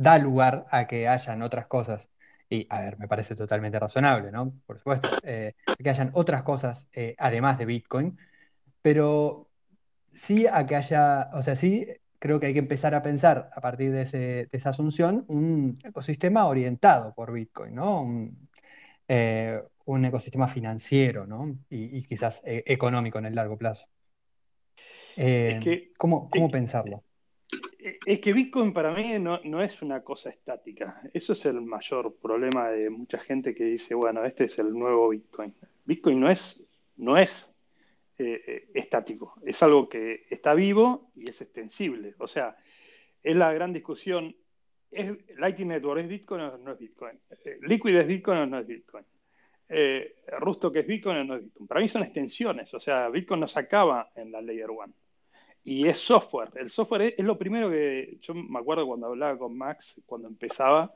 [0.00, 2.08] da lugar a que hayan otras cosas.
[2.48, 4.54] Y, a ver, me parece totalmente razonable, ¿no?
[4.66, 8.18] Por supuesto, eh, que hayan otras cosas eh, además de Bitcoin,
[8.80, 9.50] pero
[10.14, 11.86] sí a que haya, o sea, sí
[12.18, 17.14] creo que hay que empezar a pensar a partir de, esa asunción un ecosistema orientado
[17.14, 18.00] por Bitcoin, ¿no?
[18.00, 18.48] Un,
[19.06, 21.58] eh, ecosistema financiero, ¿no?
[21.68, 23.86] Y, quizás económico en el largo plazo.
[25.98, 27.04] ¿Cómo, cómo pensarlo?
[28.04, 31.00] Es que Bitcoin para mí no, es una cosa estática.
[31.14, 35.08] Eso es el mayor problema de mucha gente que dice, bueno, este es el nuevo
[35.08, 35.54] Bitcoin.
[35.84, 36.66] Bitcoin no es,
[36.96, 37.54] no es
[38.18, 42.14] eh, eh, estático, es algo que está vivo y es extensible.
[42.18, 42.56] O sea,
[43.22, 44.36] es la gran discusión.
[44.90, 47.18] ¿Es, Lightning Network es Bitcoin o no es Bitcoin?
[47.44, 49.04] Eh, Liquid es Bitcoin o no es Bitcoin?
[50.38, 51.66] Rusto que es Bitcoin o no es Bitcoin.
[51.66, 52.74] Para mí son extensiones.
[52.74, 54.94] O sea, Bitcoin no se acaba en la Layer 1
[55.64, 56.50] y es software.
[56.56, 60.94] El software es, lo primero que yo me acuerdo cuando hablaba con Max, cuando empezaba,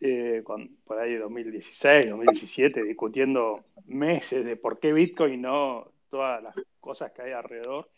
[0.00, 0.42] eh,
[0.84, 7.22] por ahí 2016, 2017, discutiendo meses de por qué Bitcoin no todas las cosas que
[7.22, 7.88] hay alrededor,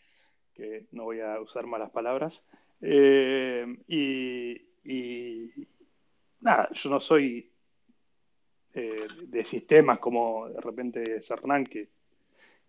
[0.53, 2.43] que no voy a usar malas palabras.
[2.81, 5.51] Eh, y,
[6.39, 7.51] nada, yo no soy
[8.73, 11.89] eh, de sistemas como de repente Cernán, que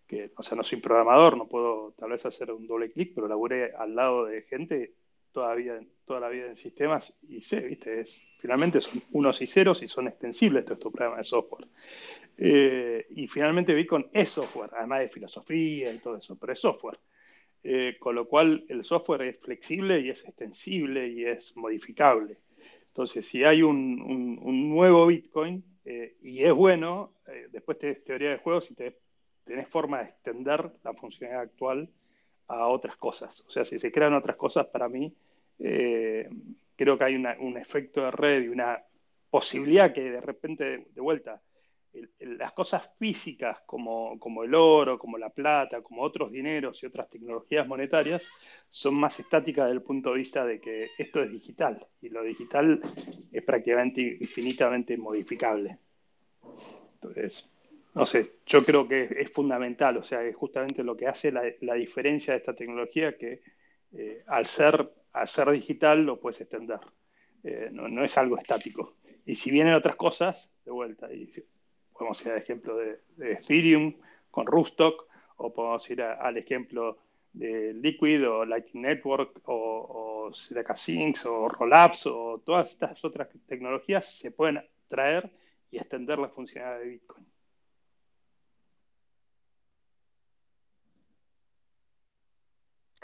[0.07, 3.27] que, o sea, no soy programador, no puedo tal vez hacer un doble clic, pero
[3.27, 4.93] laburé al lado de gente
[5.31, 9.83] todavía toda la vida en sistemas y sé, viste, es, finalmente son unos y ceros
[9.83, 11.67] y son extensibles todos estos programas de software.
[12.37, 16.97] Eh, y finalmente Bitcoin es software, además de filosofía y todo eso, pero es software.
[17.63, 22.37] Eh, con lo cual el software es flexible y es extensible y es modificable.
[22.87, 27.13] Entonces, si hay un, un, nuevo Bitcoin eh, y es bueno,
[27.51, 28.95] después tenés teoría de juegos y te
[29.47, 31.89] tenés forma de extender la funcionalidad actual
[32.47, 33.43] a otras cosas.
[33.47, 35.13] O sea, si se crean otras cosas, para mí,
[35.59, 36.29] eh,
[36.75, 38.81] creo que hay un efecto de red y una
[39.29, 41.41] posibilidad que de repente, de, vuelta,
[42.19, 47.09] las cosas físicas como, como, el oro, como la plata, como otros dineros y otras
[47.09, 48.29] tecnologías monetarias,
[48.69, 52.23] son más estáticas desde el punto de vista de que esto es digital y lo
[52.23, 52.81] digital
[53.31, 55.79] es prácticamente infinitamente modificable.
[56.93, 57.49] Entonces,
[57.97, 61.73] no sé, yo creo que es fundamental, o sea, es justamente lo que hace la,
[61.73, 63.41] diferencia de esta tecnología que
[63.93, 66.79] eh, al, ser, al ser digital lo puedes extender,
[67.43, 68.97] eh, no, es algo estático.
[69.25, 71.27] Y si vienen otras cosas, de vuelta, y
[71.91, 73.95] podemos ir al ejemplo de, Ethereum
[74.29, 75.07] con Rustock,
[75.37, 76.99] o podemos ir al ejemplo
[77.33, 84.05] de Liquid o Lightning Network o, o Sinks o Rollups o todas estas otras tecnologías
[84.05, 85.31] se pueden traer
[85.71, 87.36] y extender la funcionalidad de Bitcoin.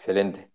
[0.03, 0.51] Excelente.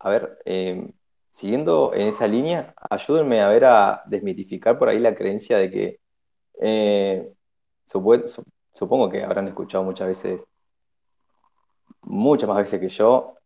[0.00, 0.92] A ver, em,
[1.30, 6.00] siguiendo en esa línea, ayúdenme a ver a desmitificar por ahí la creencia de que,
[6.60, 7.32] eh,
[8.74, 10.42] supongo que habrán escuchado muchas veces,
[12.02, 13.36] muchas más veces que yo,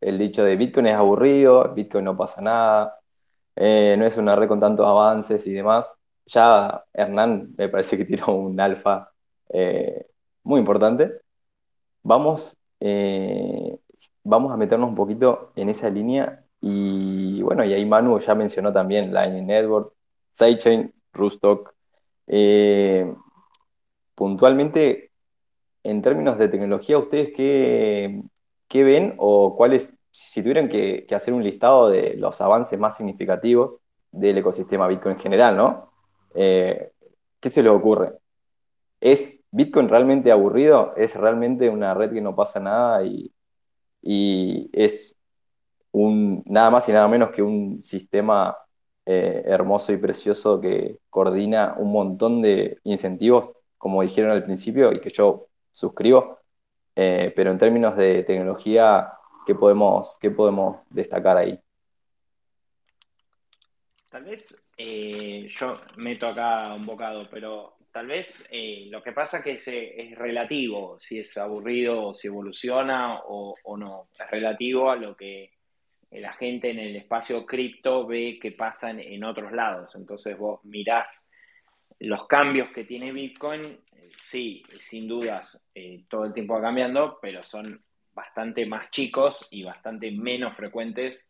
[0.00, 3.00] el dicho de Bitcoin es aburrido, Bitcoin no pasa nada,
[3.56, 5.96] eh, no es una red con tantos avances y demás.
[6.26, 9.10] Ya Hernán me parece que tiró un alfa
[9.50, 10.06] eh,
[10.44, 11.12] muy importante.
[12.02, 12.56] Vamos
[14.22, 18.72] vamos a meternos un poquito en esa línea Y bueno, y ahí Manu ya mencionó
[18.72, 19.92] también Lightning Network,
[20.32, 21.74] Sidechain, Rustock.
[22.26, 23.14] Eh,
[24.14, 25.10] puntualmente,
[25.82, 28.22] en términos de tecnología, ¿ustedes qué,
[28.68, 33.80] qué ven o cuáles, si tuvieran que, hacer un listado de los avances más significativos
[34.10, 35.92] del ecosistema Bitcoin en general, ¿no?
[36.34, 36.92] Eh,
[37.40, 38.12] ¿Qué se les ocurre?
[39.00, 40.94] ¿Es Bitcoin realmente aburrido?
[40.96, 43.34] ¿Es realmente una red que no pasa nada y,
[44.06, 45.16] y es
[45.92, 48.56] un, nada más y nada menos que un sistema
[49.06, 55.00] eh, hermoso y precioso que coordina un montón de incentivos, como dijeron al principio, y
[55.00, 56.38] que yo suscribo,
[56.94, 59.12] eh, pero en términos de tecnología,
[59.46, 61.58] ¿qué podemos, qué podemos destacar ahí?
[64.10, 68.44] Tal vez eh, yo meto acá un bocado, pero tal vez
[68.90, 74.08] lo que pasa que es, es, relativo, si es aburrido o si evoluciona o, no.
[74.18, 75.52] Es relativo a lo que
[76.10, 79.94] la gente en el espacio cripto ve que pasan en otros lados.
[79.94, 81.30] Entonces vos mirás
[82.00, 87.20] los cambios que tiene Bitcoin, eh, sí, sin dudas, eh, todo el tiempo va cambiando,
[87.22, 87.80] pero son
[88.12, 91.28] bastante más chicos y bastante menos frecuentes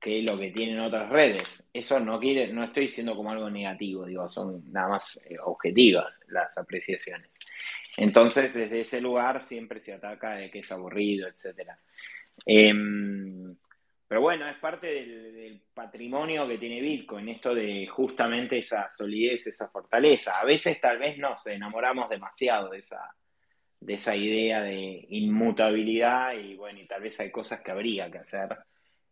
[0.00, 1.68] que lo que tienen otras redes.
[1.72, 6.24] Eso no quiere, no estoy diciendo como algo negativo, digo, son nada más eh, objetivas
[6.28, 7.38] las apreciaciones.
[7.96, 11.78] Entonces, desde ese lugar siempre se ataca de que es aburrido, etcétera.
[12.46, 13.56] Em,
[14.06, 19.68] pero bueno, es parte del, patrimonio que tiene Bitcoin, esto de justamente esa solidez, esa
[19.68, 20.40] fortaleza.
[20.40, 23.14] A veces tal vez nos enamoramos demasiado de esa,
[23.80, 28.18] de esa idea de inmutabilidad y bueno, y tal vez hay cosas que habría que
[28.18, 28.56] hacer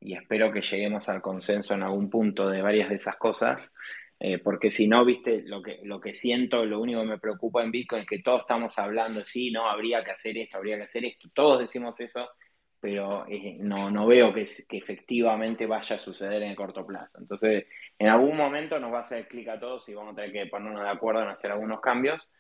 [0.07, 3.75] y espero que lleguemos al consenso en algún punto de varias de esas cosas,
[4.21, 7.62] eh, porque si no, viste, lo que, lo que siento, lo único que me preocupa
[7.64, 10.85] en Bitcoin es que todos estamos hablando, sí, no, habría que hacer esto, habría que
[10.85, 12.31] hacer esto, todos decimos eso
[12.79, 17.19] pero eh, no, veo que, efectivamente vaya a suceder en el corto plazo.
[17.19, 17.66] Entonces,
[17.99, 20.47] en algún momento nos va a hacer clic a todos y vamos a tener que
[20.47, 22.33] ponernos de acuerdo en hacer algunos cambios.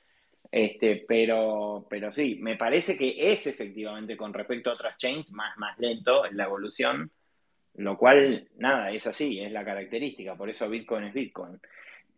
[0.52, 5.56] Este, pero, pero sí, me parece que es efectivamente con respecto a otras chains más,
[5.58, 7.10] más lento en la evolución,
[7.76, 11.60] lo cual, nada, es así, es la característica, por eso Bitcoin es Bitcoin.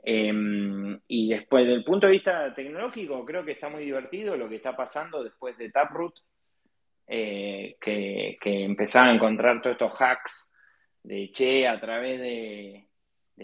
[0.02, 4.56] Em, y después, del punto de vista tecnológico, creo que está muy divertido lo que
[4.56, 6.14] está pasando después de Taproot
[7.10, 10.54] eh, que, empezaron a encontrar todos estos hacks
[11.02, 12.84] de che, a través de,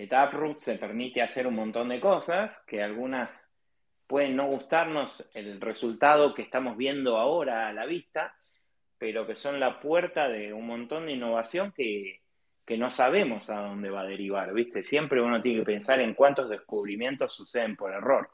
[0.08, 3.52] Taproot se permite hacer un montón de cosas, que algunas
[4.06, 8.36] pueden no gustarnos el resultado que estamos viendo ahora a la vista,
[8.98, 12.20] pero que son la puerta de un montón de innovación que,
[12.64, 14.82] que no sabemos a dónde va a derivar, ¿viste?
[14.82, 18.30] Siempre uno tiene que pensar en cuántos descubrimientos suceden por error.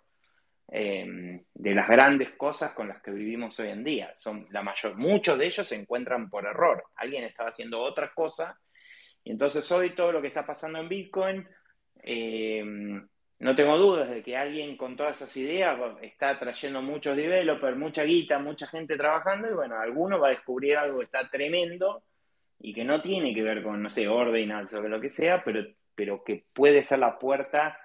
[0.72, 4.12] Em, de las grandes cosas con las que vivimos hoy en día.
[4.16, 6.84] Son la mayor, muchos de ellos se encuentran por error.
[6.94, 8.56] Alguien estaba haciendo otra cosa
[9.24, 11.48] y entonces hoy todo lo que está pasando en Bitcoin,
[12.02, 13.08] em,
[13.40, 18.04] no tengo dudas de que alguien con todas esas ideas está trayendo muchos developers, mucha
[18.04, 22.02] guita, mucha gente trabajando y bueno, alguno va a descubrir algo que está tremendo
[22.58, 25.64] y que no tiene que ver con, no sé, ordinals o lo que sea, pero,
[25.94, 27.78] pero que puede ser la puerta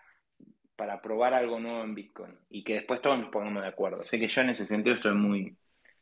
[0.76, 4.02] para probar algo nuevo en Bitcoin y que después todos nos pongamos de acuerdo.
[4.02, 5.56] Así que yo en ese sentido estoy muy,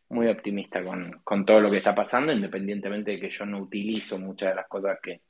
[0.09, 4.49] muy optimista con, todo lo que está pasando, independientemente de que yo no utilizo muchas
[4.49, 5.21] de las cosas que,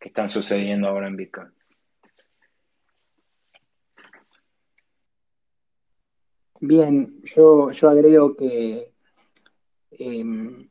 [0.00, 1.48] están sucediendo ahora en Bitcoin.
[6.66, 8.90] Bien, yo, yo agrego que
[9.90, 10.66] em,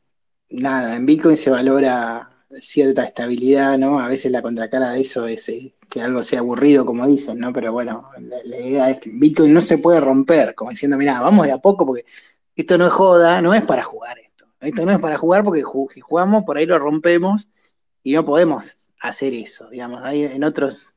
[0.50, 2.30] nada, en Bitcoin se valora
[2.60, 4.00] cierta estabilidad, ¿no?
[4.00, 7.52] A veces la contracara de eso es eh, que algo sea aburrido, como dicen, ¿no?
[7.52, 11.46] Pero bueno, la, idea es que Bitcoin no se puede romper, como diciendo, mira, vamos
[11.46, 12.04] de a poco porque
[12.56, 14.46] esto no es joda, no es para jugar esto.
[14.60, 17.48] Esto no es para jugar porque si jugamos, por ahí lo rompemos
[18.02, 20.02] y no podemos hacer eso, digamos.
[20.02, 20.93] Hay en otros,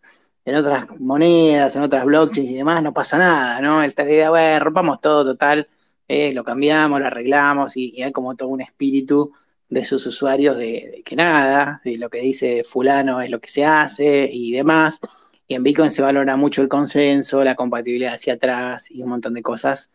[0.48, 3.84] en otras monedas, en otras blockchains y demás, no pasa nada, ¿no?
[3.84, 5.68] Esta idea, bueno, rompamos todo, total,
[6.08, 9.34] eh, lo cambiamos, lo arreglamos y, hay como todo un espíritu
[9.68, 13.66] de sus usuarios de, que nada, de lo que dice fulano es lo que se
[13.66, 15.02] hace y demás.
[15.50, 19.34] Y en Bitcoin se valora mucho el consenso, la compatibilidad hacia atrás y un montón
[19.34, 19.92] de cosas.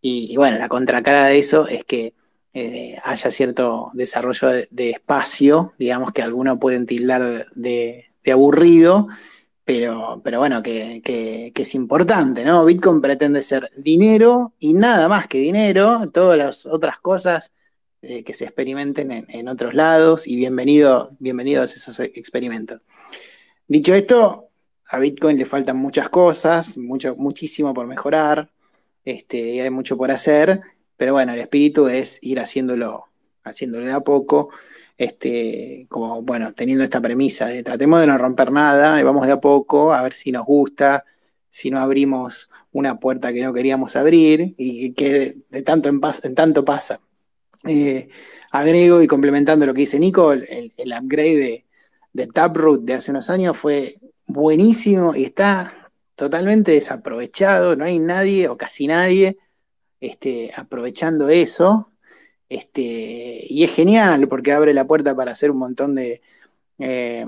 [0.00, 2.14] Y, bueno, la contracara de eso es que
[2.52, 9.06] eh, haya cierto desarrollo de, espacio, digamos que algunos pueden tildar de, aburrido,
[9.64, 12.64] pero, pero bueno, que, que, es importante, ¿no?
[12.64, 17.50] Bitcoin pretende ser dinero y nada más que dinero, todas las otras cosas
[18.02, 22.82] eh, que se experimenten en, otros lados y bienvenido, bienvenidos a esos experimentos.
[23.66, 24.48] Dicho esto,
[24.86, 28.50] a Bitcoin le faltan muchas cosas, mucho, muchísimo por mejorar,
[29.02, 30.60] este, hay mucho por hacer,
[30.98, 33.06] pero bueno, el espíritu es ir haciéndolo,
[33.42, 34.50] haciéndolo de a poco.
[34.96, 39.32] Este, como, bueno, teniendo esta premisa de tratemos de no romper nada y vamos de
[39.32, 41.04] a poco a ver si nos gusta,
[41.48, 46.34] si no abrimos una puerta que no queríamos abrir y que de tanto en, en
[46.34, 47.00] tanto pasa.
[47.66, 48.08] Eh,
[48.50, 51.64] agrego y complementando lo que dice Nico, el, upgrade de,
[52.12, 58.48] de, Taproot de hace unos años fue buenísimo y está totalmente desaprovechado, no hay nadie
[58.48, 59.38] o casi nadie
[60.00, 61.90] este, aprovechando eso.
[62.48, 66.20] Este, y es genial porque abre la puerta para hacer un montón de,
[66.78, 67.26] eh,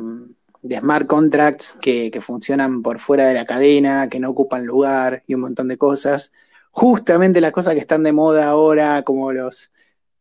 [0.71, 5.43] smart contracts que, funcionan por fuera de la cadena, que no ocupan lugar y un
[5.43, 6.33] montón de cosas.
[6.71, 9.71] Justamente las cosas que están de moda ahora, como los,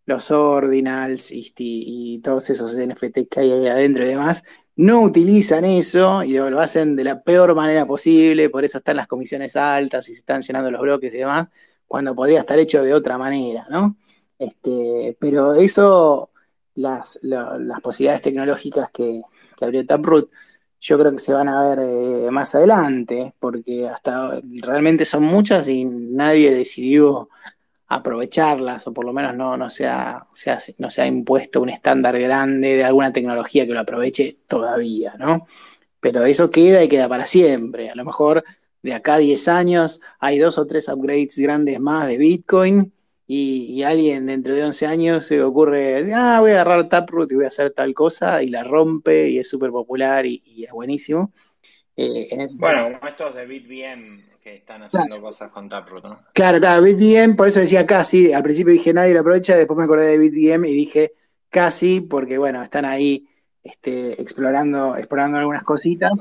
[0.05, 4.43] los ordinals y, todos esos NFT que hay ahí adentro y demás,
[4.75, 9.07] no utilizan eso y lo, hacen de la peor manera posible, por eso están las
[9.07, 11.47] comisiones altas y se están llenando los bloques y demás,
[11.87, 13.97] cuando podría estar hecho de otra manera, ¿no?
[14.37, 16.31] Este, pero eso,
[16.75, 17.19] las,
[17.81, 19.21] posibilidades tecnológicas que,
[19.57, 20.29] que, abrió Taproot,
[20.81, 25.67] yo creo que se van a ver eh, más adelante, porque hasta realmente son muchas
[25.67, 27.29] y nadie decidió
[27.87, 30.27] aprovecharlas, o por lo menos no, no, se ha,
[30.79, 35.47] no se ha impuesto un estándar grande de alguna tecnología que lo aproveche todavía, ¿no?
[35.99, 37.89] Pero eso queda y queda para siempre.
[37.89, 38.43] A lo mejor
[38.83, 42.94] de acá a 10 años hay dos o tres upgrades grandes más de Bitcoin
[43.27, 47.45] y, alguien dentro de 11 años se ocurre, ah, voy a agarrar Taproot y voy
[47.45, 51.33] a hacer tal cosa y la rompe y es súper popular y, es buenísimo.
[51.97, 56.19] Eh, bueno, como estos de BitVM que están haciendo cosas con Taproot, ¿no?
[56.33, 59.85] Claro, claro, BitVM, por eso decía casi, al principio dije nadie lo aprovecha, después me
[59.85, 61.13] acordé de BitVM y dije
[61.49, 63.27] casi, porque bueno, están ahí
[63.63, 66.11] este, explorando, explorando algunas cositas.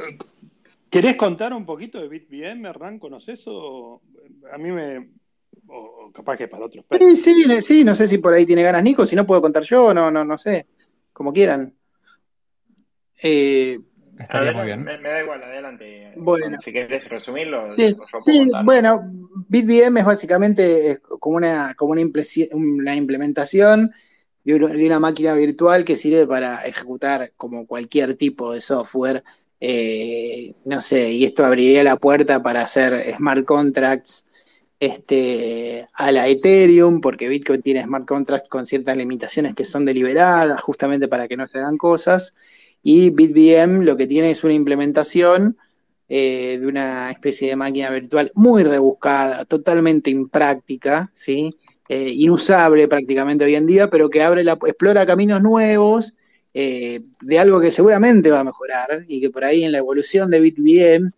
[0.88, 2.98] ¿Querés contar un poquito de BitVM, Hernán?
[2.98, 4.00] ¿Conoces eso?
[4.50, 5.09] A mí me,
[5.74, 6.84] o, capaz que para otros.
[6.90, 7.32] Sí, sí,
[7.68, 10.10] sí, no sé si por ahí tiene ganas Nico, si no puedo contar yo, no,
[10.10, 10.66] no, no sé,
[11.12, 11.72] como quieran.
[13.22, 13.78] Eh,
[14.54, 14.84] muy bien.
[14.84, 16.12] Me, da igual, adelante.
[16.16, 16.60] Bueno.
[16.60, 17.96] Si querés resumirlo, sí,
[18.64, 19.10] bueno,
[19.48, 22.00] BitVM es básicamente como una, como una,
[22.94, 23.90] implementación
[24.44, 29.24] de una máquina virtual que sirve para ejecutar como cualquier tipo de software.
[29.60, 34.26] Eh, no sé, y esto abriría la puerta para hacer smart contracts
[34.80, 40.60] este, a la Ethereum, porque Bitcoin tiene smart contracts con ciertas limitaciones que son deliberadas,
[40.62, 42.34] justamente para que no se hagan cosas.
[42.82, 45.56] Y BitVM lo que tiene es una implementación
[46.08, 51.56] eh, de una especie de máquina virtual muy rebuscada, totalmente impráctica, ¿sí?
[51.88, 56.14] Eh, inusable prácticamente hoy en día, pero que abre la, explora caminos nuevos
[56.52, 60.30] eh, de algo que seguramente va a mejorar y que por ahí en la evolución
[60.30, 61.10] de BitVM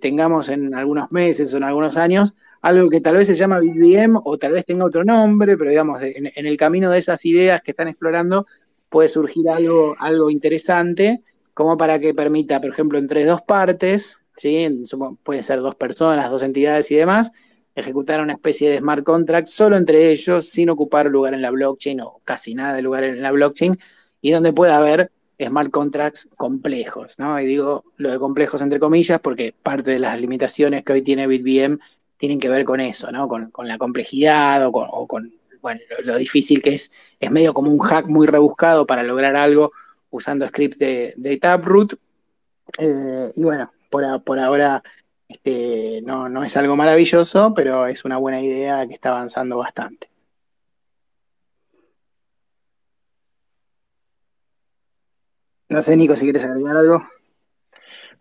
[0.00, 4.20] tengamos en algunos meses o en algunos años algo que tal vez se llama BBM
[4.24, 7.70] o tal vez tenga otro nombre, pero digamos, en, el camino de esas ideas que
[7.70, 8.46] están explorando
[8.88, 11.22] puede surgir algo, algo interesante,
[11.54, 14.84] como para que permita, por ejemplo, entre dos partes, ¿sí?
[15.22, 17.32] pueden ser dos personas, dos entidades y demás,
[17.74, 22.00] ejecutar una especie de smart contract solo entre ellos, sin ocupar lugar en la blockchain
[22.00, 23.78] o casi nada de lugar en la blockchain,
[24.20, 25.10] y donde pueda haber
[25.42, 27.40] smart contracts complejos, ¿no?
[27.40, 31.26] Y digo lo de complejos entre comillas porque parte de las limitaciones que hoy tiene
[31.26, 31.78] BitVM
[32.20, 33.26] tienen que ver con eso, ¿no?
[33.26, 35.32] Con, la complejidad o con,
[36.04, 36.92] lo, difícil que es.
[37.18, 39.72] Es medio como un hack muy rebuscado para lograr algo
[40.10, 41.94] usando scripts de, Taproot.
[42.78, 44.82] Eh, y bueno, por, ahora
[45.28, 50.10] este, no, no es algo maravilloso, pero es una buena idea que está avanzando bastante.
[55.70, 57.02] No sé, Nico, si quieres agregar algo.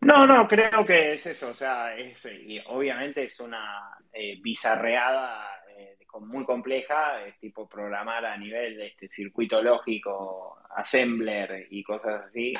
[0.02, 5.46] No, no, creo que es eso, o sea, es, y obviamente es una eh, bizarreada
[5.78, 12.54] eh, muy compleja, tipo programar a nivel de este circuito lógico, assembler y cosas así,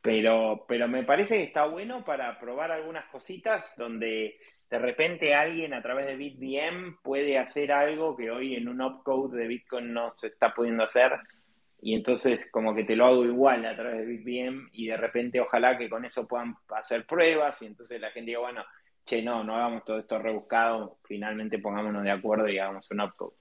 [0.00, 4.38] pero, pero me parece que está bueno para probar algunas cositas donde
[4.70, 9.38] de repente alguien a través de BitVM puede hacer algo que hoy en un opcode
[9.38, 11.12] de Bitcoin no se está pudiendo hacer
[11.84, 15.38] y entonces como que te lo hago igual a través de BitVM y de repente
[15.38, 18.64] ojalá que con eso puedan hacer pruebas y entonces la gente diga, bueno,
[19.04, 23.36] che, no, no hagamos todo esto rebuscado, finalmente pongámonos de acuerdo y hagamos un upcode.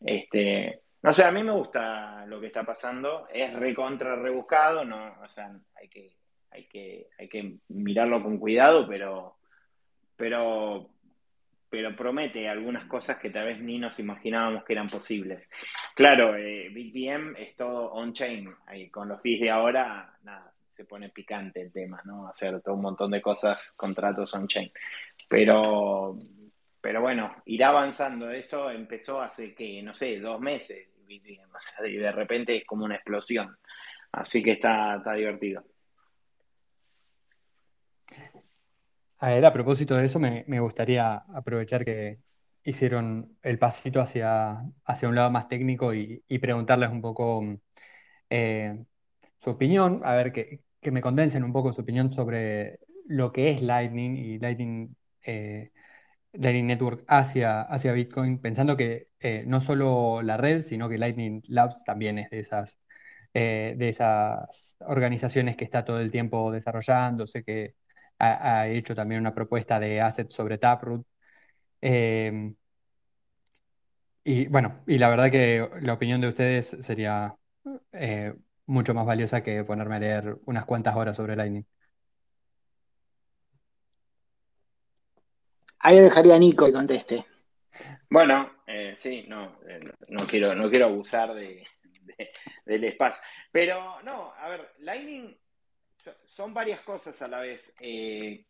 [0.00, 5.20] Este, no sé, a mí me gusta lo que está pasando, es recontra rebuscado, no,
[5.22, 6.06] o sea, hay que,
[6.50, 9.36] hay que, hay que mirarlo con cuidado, pero,
[10.16, 10.91] pero
[11.72, 15.50] pero promete algunas cosas que tal vez ni nos imaginábamos que eran posibles.
[15.94, 16.70] Claro, eh,
[17.38, 18.54] es todo on-chain,
[18.90, 22.28] con los fees de ahora, nada, se pone picante el tema, ¿no?
[22.28, 24.70] Hacer todo un montón de cosas, contratos on-chain.
[25.26, 26.18] Pero,
[26.78, 28.30] pero bueno, irá avanzando.
[28.30, 30.90] Eso empezó hace que, no sé, dos meses.
[31.06, 33.56] BitVM, o sea, y de repente es como una explosión.
[34.12, 35.64] Así que está, está divertido.
[39.22, 42.18] A ver, a propósito de eso, me, gustaría aprovechar que
[42.64, 47.44] hicieron el pasito hacia, hacia un lado más técnico y, preguntarles un poco
[48.30, 48.84] eh,
[49.40, 53.50] su opinión, a ver, que, que, me condensen un poco su opinión sobre lo que
[53.52, 55.72] es Lightning y Lightning, eh,
[56.32, 61.42] Lightning Network hacia, hacia Bitcoin, pensando que eh, no solo la red, sino que Lightning
[61.48, 62.80] Labs también es de esas,
[63.34, 67.76] de esas organizaciones que está todo el tiempo desarrollándose, que
[68.22, 71.04] ha, hecho también una propuesta de assets sobre Taproot.
[71.80, 72.54] Em,
[74.24, 77.36] y bueno, y la verdad que la opinión de ustedes sería
[77.92, 78.34] eh,
[78.66, 81.66] mucho más valiosa que ponerme a leer unas cuantas horas sobre Lightning.
[85.80, 87.26] Ahí dejaría a Nico que conteste.
[88.08, 91.66] Bueno, eh, sí, no, eh, no, quiero, no quiero abusar de,
[92.64, 93.20] del espacio.
[93.50, 95.36] Pero no, a ver, Lightning
[96.24, 97.76] son varias cosas a la vez.
[97.80, 98.44] Eh,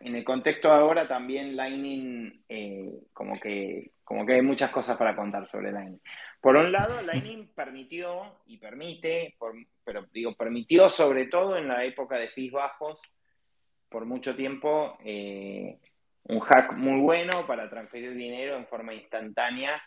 [0.00, 5.16] en el contexto ahora también Lightning, eh, como, que, como que hay muchas cosas para
[5.16, 6.00] contar sobre Lightning.
[6.40, 9.36] Por un lado, Lightning permitió y permite,
[9.84, 13.18] pero digo, permitió sobre todo en la época de fees bajos,
[13.88, 15.78] por mucho tiempo, eh,
[16.24, 19.82] un hack muy bueno para transferir dinero en forma instantánea,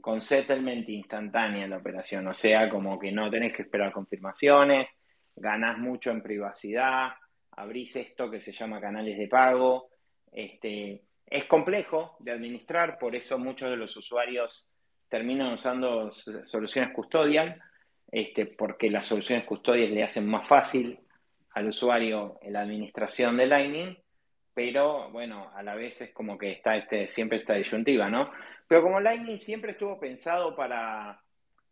[0.00, 2.26] con settlement instantánea en la operación.
[2.28, 5.00] O sea, como que no tenés que esperar confirmaciones,
[5.36, 7.12] ganás mucho en privacidad,
[7.52, 9.90] abrís esto que se llama canales de pago.
[10.32, 14.70] Este, es complejo de administrar, por eso muchos de los usuarios
[15.08, 17.60] terminan usando soluciones custodial,
[18.10, 20.98] este, porque las soluciones custodiales le hacen más fácil
[21.54, 23.96] al usuario la administración de Lightning,
[24.54, 28.30] pero bueno, a la vez es como que está este, siempre esta disyuntiva, ¿no?
[28.68, 31.22] Pero como Lightning siempre estuvo pensado para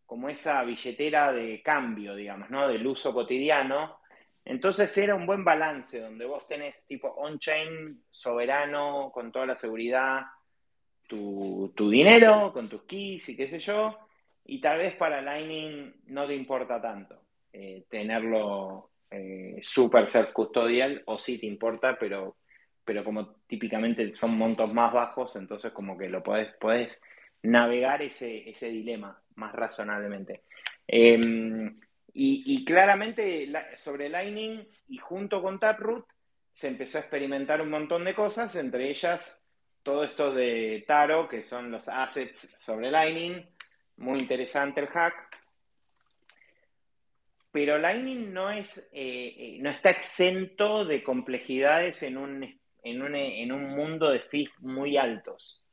[0.07, 2.69] como esa billetera de cambio, digamos, ¿no?
[2.69, 3.99] Del uso cotidiano.
[4.45, 10.23] Entonces era un buen balance donde vos tenés tipo on-chain, soberano, con toda la seguridad,
[11.07, 13.99] tu, dinero, con tus keys y qué sé yo,
[14.45, 21.19] y tal vez para Lightning no te importa tanto eh, tenerlo eh, super self-custodial, o
[21.19, 22.37] sí te importa, pero,
[22.85, 27.01] pero como típicamente son montos más bajos, entonces como que lo podés, podés
[27.43, 30.45] navegar ese, ese dilema más razonablemente.
[30.87, 31.81] Em,
[32.13, 36.07] y, claramente sobre Lightning y junto con Taproot
[36.53, 39.45] se empezó a experimentar un montón de cosas, entre ellas
[39.83, 43.45] todo esto de Taro, que son los assets sobre Lightning.
[43.97, 45.15] Muy interesante el hack.
[47.51, 53.15] Pero Lightning no, es, eh, eh, no está exento de complejidades en un, en un,
[53.15, 55.64] en un mundo de fees muy altos.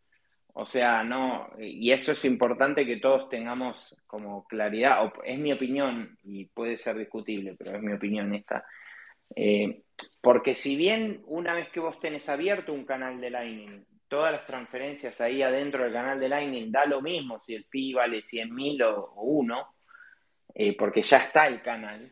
[0.53, 6.17] O sea, no, y eso es importante que todos tengamos como claridad, es mi opinión,
[6.23, 8.65] y puede ser discutible, pero es mi opinión esta.
[9.35, 9.83] Eh,
[10.19, 14.45] porque si bien una vez que vos tenés abierto un canal de Lightning, todas las
[14.45, 18.83] transferencias ahí adentro del canal de Lightning da lo mismo si el fee vale 100.000
[18.83, 19.67] o, o 1,
[20.55, 22.11] eh, porque ya está el canal,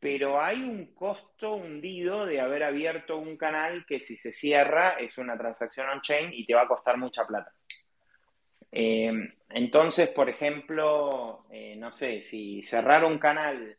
[0.00, 5.18] pero hay un costo hundido de haber abierto un canal que si se cierra es
[5.18, 7.52] una transacción on-chain y te va a costar mucha plata.
[8.72, 9.12] Eh,
[9.50, 13.76] entonces, por ejemplo, eh, no sé, si cerrar un canal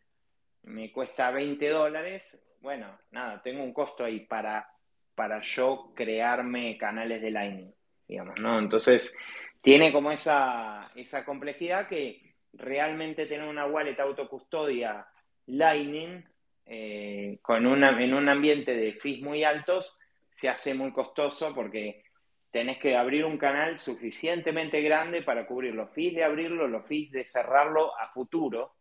[0.64, 4.70] me cuesta 20 dólares, bueno, nada, tengo un costo ahí para,
[5.16, 7.74] para yo crearme canales de Lightning,
[8.08, 8.60] digamos, ¿no?
[8.60, 9.18] Entonces,
[9.62, 15.08] tiene como esa, esa complejidad que realmente tener una wallet autocustodia
[15.48, 16.24] Lightning
[16.66, 22.04] eh, con en un ambiente de fees muy altos se hace muy costoso porque
[22.52, 27.12] tenés que abrir un canal suficientemente grande para cubrir los fees de abrirlo, los fees
[27.12, 28.76] de cerrarlo a futuro,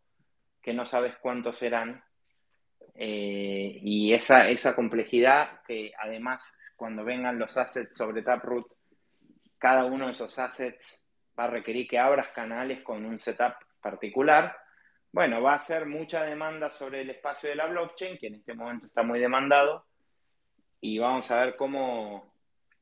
[0.61, 2.03] que no sabes cuántos serán.
[2.95, 8.67] Eh, y esa, esa complejidad que además cuando vengan los assets sobre Taproot,
[9.57, 11.07] cada uno de esos assets
[11.39, 14.55] va a requerir que abras canales con un setup particular
[15.11, 18.53] bueno, va a ser mucha demanda sobre el espacio de la blockchain, que en este
[18.53, 19.85] momento está muy demandado,
[20.79, 22.33] y vamos a ver cómo,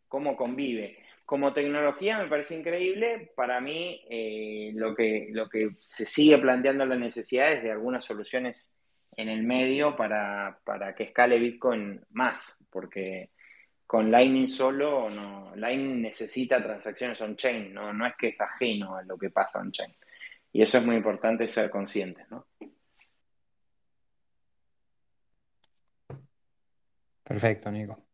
[0.07, 1.03] cómo convive.
[1.25, 3.32] Como tecnología me parece increíble.
[3.36, 8.05] Para mí, eh, lo, que, lo que se sigue planteando la necesidad es de algunas
[8.05, 8.75] soluciones
[9.15, 13.32] en el medio para, para que escale Bitcoin más, porque
[13.86, 19.03] con Lightning solo, no, Lightning necesita transacciones on-chain, no, no es que es ajeno a
[19.03, 19.93] lo que pasa on-chain.
[20.52, 22.47] Y eso es muy importante ser conscientes, ¿no?
[27.24, 28.06] Perfecto, Nico.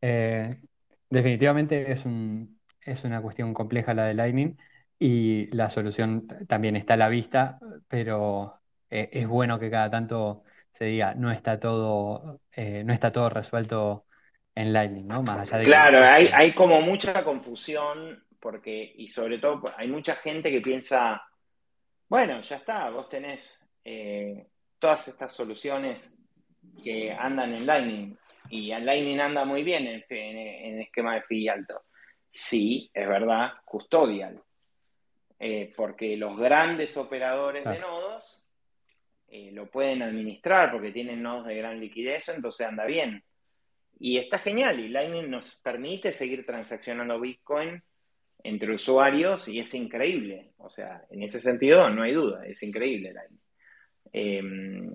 [0.00, 0.62] Eh,
[1.10, 4.56] definitivamente es, un, es una cuestión compleja la de Lightning
[4.98, 10.44] y la solución también está a la vista, pero eh, es bueno que cada tanto
[10.70, 14.06] se diga, no está todo, eh, no está todo resuelto
[14.54, 15.22] en Lightning, ¿no?
[15.22, 20.16] Más allá de claro, hay, hay como mucha confusión porque, y sobre todo hay mucha
[20.16, 21.22] gente que piensa,
[22.12, 24.46] bueno, ya está, vos tenés eh,
[24.78, 26.18] todas estas soluciones
[26.84, 28.14] que andan en Lightning
[28.50, 31.84] y Lightning anda muy bien en, en, esquema de fee alto.
[32.28, 34.42] Sí, es verdad, custodial.
[35.38, 38.46] Eh, porque los grandes operadores de nodos
[39.28, 43.24] eh, lo pueden administrar porque tienen nodos de gran liquidez, entonces anda bien.
[43.98, 47.82] Y está genial, y Lightning nos permite seguir transaccionando Bitcoin
[48.44, 50.52] entre usuarios y es increíble.
[50.58, 53.40] O sea, en ese sentido no hay duda, es increíble Lightning.
[54.12, 54.94] Em,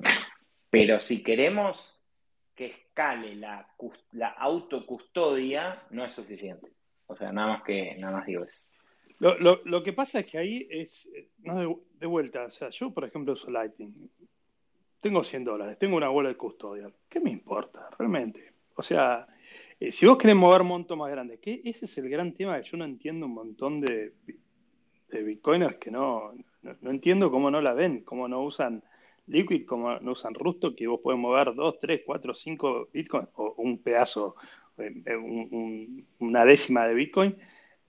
[0.69, 2.03] pero si queremos
[2.55, 3.67] que escale la,
[4.11, 6.71] la autocustodia, no es suficiente.
[7.07, 8.67] O sea, nada más que nada más digo eso.
[9.19, 13.03] Lo, lo, que pasa es que ahí es, no de, vuelta, o sea, yo por
[13.03, 14.11] ejemplo uso Lightning,
[15.01, 18.53] tengo 100 dólares, tengo una bola de custodia, ¿qué me importa realmente?
[18.75, 19.27] O sea,
[19.79, 22.67] eh, si vos querés mover monto más grande, que ese es el gran tema que
[22.67, 24.13] yo no entiendo un montón de,
[25.09, 26.33] de bitcoiners que no,
[26.81, 28.83] no, entiendo cómo no la ven, cómo no usan
[29.27, 33.55] Liquid, cómo no usan Rusto, que vos podés mover 2, 3, 4, 5 bitcoins o
[33.57, 34.35] un pedazo,
[34.77, 35.17] eh,
[36.19, 37.37] una décima de bitcoin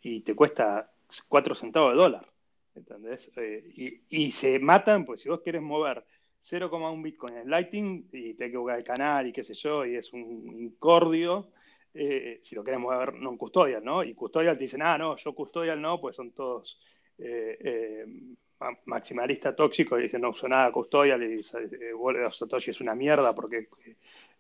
[0.03, 0.91] y te cuesta
[1.29, 2.27] 4 centavos de dólar.
[2.75, 3.31] ¿Entendés?
[3.37, 6.05] Eh, y, se matan, pues si vos querés mover
[6.43, 10.13] 0,1 Bitcoin en Lightning y te buscar el canal y qué sé yo, y es
[10.13, 11.51] un incordio,
[11.95, 14.03] eh, si lo querés mover no en custodial, ¿no?
[14.05, 16.81] Y custodial te dicen, ah, no, yo custodial no, pues son todos
[17.19, 18.05] eh,
[18.87, 23.69] maximalistas tóxicos y dicen, no uso nada custodial y Satoshi es una mierda porque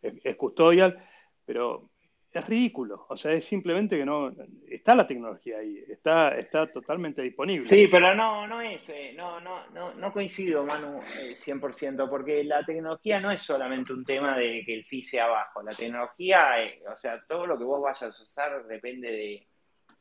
[0.02, 1.02] es custodial,
[1.44, 1.90] pero
[2.32, 3.06] es ridículo.
[3.08, 4.32] O sea, es simplemente que no.
[4.68, 7.64] Está la tecnología ahí, está, está totalmente disponible.
[7.66, 8.88] Sí, pero no, no es.
[8.90, 13.92] Eh, no, no, no, no coincido, Manu, 100%, eh, porque la tecnología no es solamente
[13.92, 15.62] un tema de que el fee sea bajo.
[15.62, 19.46] La tecnología, eh, o sea, todo lo que vos vayas a usar depende de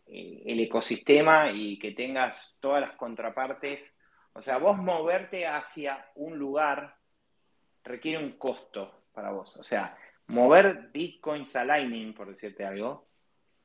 [0.09, 3.99] el ecosistema y que tengas todas las contrapartes.
[4.33, 6.95] O sea, vos moverte hacia un lugar
[7.83, 9.57] requiere un costo para vos.
[9.57, 9.97] O sea,
[10.27, 13.07] mover bitcoins a Lightning, por decirte algo,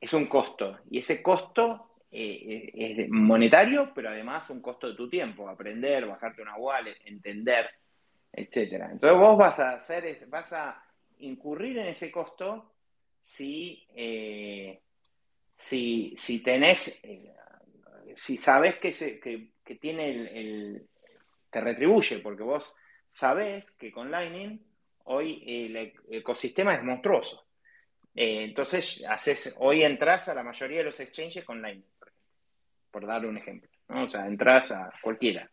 [0.00, 0.80] es un costo.
[0.90, 5.48] Y ese costo eh, es monetario, pero además un costo de tu tiempo.
[5.48, 7.70] Aprender, bajarte una wallet, entender,
[8.32, 8.88] etc.
[8.90, 10.84] Entonces vos vas a hacer, vas a
[11.18, 12.72] incurrir en ese costo
[13.20, 14.80] si, eh,
[15.54, 17.32] si, si, tenés, eh,
[18.16, 20.88] si sabes que, se, que, tiene el, el,
[21.50, 22.76] te retribuye, porque vos
[23.08, 24.60] sabés que con Lightning
[25.04, 27.46] Hoy el ecosistema es monstruoso.
[28.14, 31.88] Eh, entonces, haces, hoy entras a la mayoría de los exchanges con Lightning,
[32.90, 33.70] por, dar un ejemplo.
[33.88, 35.50] O sea, entras a cualquiera.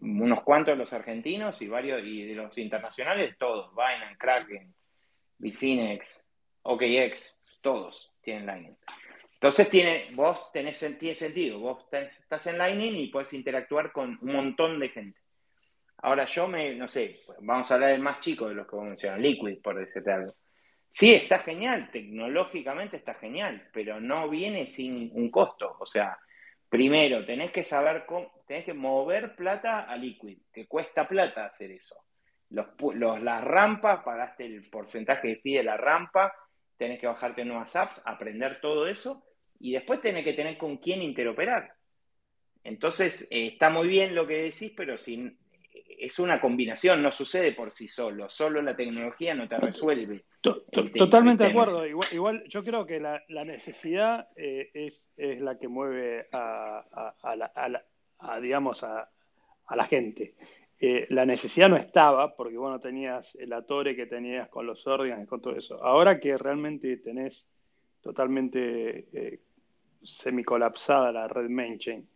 [0.00, 3.74] Unos cuantos de los argentinos y varios y de los internacionales, todos.
[3.74, 4.74] Binance, Kraken,
[5.38, 6.26] Bitfinex,
[6.62, 8.76] OKX, todos tienen Lightning.
[9.44, 14.80] Entonces tiene, vos tenés, sentido, vos estás en Lightning y puedes interactuar con un montón
[14.80, 15.20] de gente.
[16.04, 18.84] Ahora yo me, no sé, vamos a hablar del más chico de los que vos
[18.84, 20.34] mencionas, Liquid, por decirte algo.
[20.90, 25.78] Sí, está genial, tecnológicamente está genial, pero no viene sin un costo.
[25.80, 26.18] O sea,
[26.68, 31.70] primero tenés que saber cómo, tenés que mover plata a Liquid, que cuesta plata hacer
[31.70, 31.96] eso.
[32.50, 32.66] Los,
[33.22, 36.34] las rampas, pagaste el porcentaje que pide la rampa,
[36.76, 39.24] tenés que bajarte nuevas apps, aprender todo eso,
[39.58, 41.72] y después tenés que tener con quién interoperar.
[42.62, 45.38] Entonces, eh, está muy bien lo que decís, pero sin,
[45.98, 50.24] es una combinación, no sucede por sí solo, solo la tecnología no te resuelve.
[50.40, 56.84] Totalmente de acuerdo, igual, yo creo que la, necesidad eh, es, la que mueve a,
[57.36, 59.08] la, digamos, a,
[59.74, 60.34] la gente.
[60.80, 65.24] Eh, la necesidad no estaba porque bueno tenías el atore que tenías con los órganos
[65.24, 65.82] y con todo eso.
[65.82, 67.54] Ahora que realmente tenés
[68.02, 69.40] totalmente eh,
[70.02, 72.06] semicolapsada la red mainchain,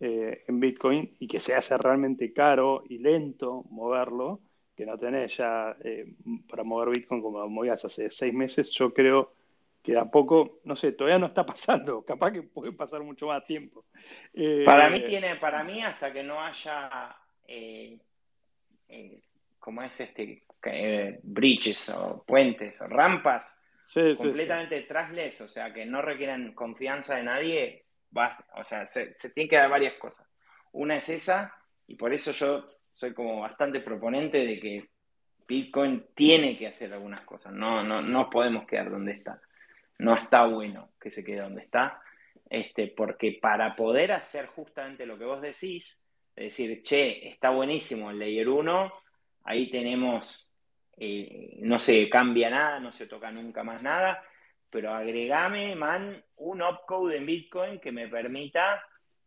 [0.00, 4.40] eh, en Bitcoin y que se hace realmente caro y lento moverlo,
[4.74, 6.14] que no tenés ya eh,
[6.48, 9.34] para mover Bitcoin como lo movías hace seis meses, yo creo
[9.82, 13.44] que a poco, no sé, todavía no está pasando, capaz que puede pasar mucho más
[13.44, 13.84] tiempo.
[14.32, 17.14] Eh, para mí tiene, para mí hasta que no haya,
[19.58, 20.44] como es este,
[21.22, 23.60] bridges o puentes o rampas
[24.16, 27.84] completamente trasles, o sea, que no requieren confianza de nadie,
[28.54, 30.26] o sea, se, tienen que dar varias cosas.
[30.72, 31.54] Una es esa,
[31.86, 34.90] y por eso yo soy como bastante proponente de que
[35.46, 37.52] Bitcoin tiene que hacer algunas cosas.
[37.52, 39.40] No, no, no podemos quedar donde está.
[39.98, 42.00] No está bueno que se quede donde está.
[42.48, 46.04] este, porque para poder hacer justamente lo que vos decís,
[46.34, 48.92] es decir, che, está buenísimo el Layer 1,
[49.44, 50.52] ahí tenemos,
[50.96, 54.22] eh, no se cambia nada, no se toca nunca más nada,
[54.70, 58.82] pero agregame, man, un opcode en Bitcoin que me permita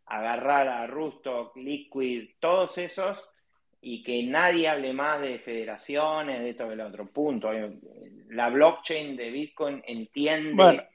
[0.06, 3.30] agarrar a Rustock, Liquid, todos esos,
[3.80, 7.06] y que nadie hable más de federaciones, de todo el otro.
[7.06, 7.50] Punto.
[8.30, 10.88] La blockchain de Bitcoin entiende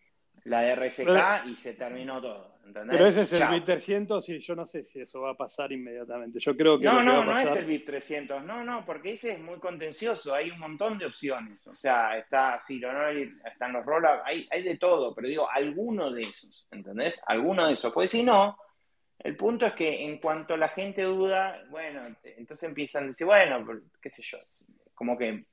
[0.45, 2.55] la de RSK y se terminó todo.
[2.73, 5.71] Pero ese es el BIP 300 y yo no sé si eso va a pasar
[5.71, 6.39] inmediatamente.
[6.39, 6.85] Yo creo que.
[6.85, 8.43] No, no, no es el BIP 300.
[8.43, 10.33] No, no, porque ese es muy contencioso.
[10.33, 11.67] Hay un montón de opciones.
[11.67, 15.13] O sea, está Cironori, están los rollups, hay, hay de todo.
[15.15, 17.19] Pero digo, alguno de esos, ¿entendés?
[17.25, 17.93] Alguno de esos.
[17.93, 18.57] Pues si no,
[19.19, 23.65] el punto es que en cuanto la gente duda, bueno, entonces empiezan a decir, bueno,
[24.01, 24.37] qué sé yo,
[24.93, 25.45] como que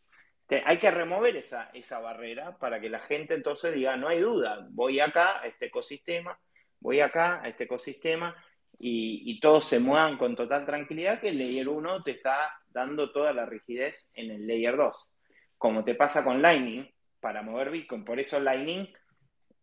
[0.64, 4.66] hay que remover esa, esa barrera para que la gente entonces diga, no hay duda,
[4.70, 6.38] voy acá a este ecosistema,
[6.86, 8.36] voy acá a este ecosistema
[8.78, 13.32] y, todos se muevan con total tranquilidad que el layer 1 te está dando toda
[13.32, 15.12] la rigidez en el layer 2.
[15.58, 18.88] Como te pasa con Lightning, para mover Bitcoin, por eso Lightning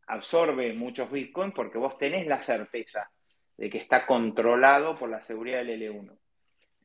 [0.07, 3.09] absorbe muchos Bitcoin porque vos tenés la certeza
[3.55, 6.17] de que está controlado por la seguridad del L1.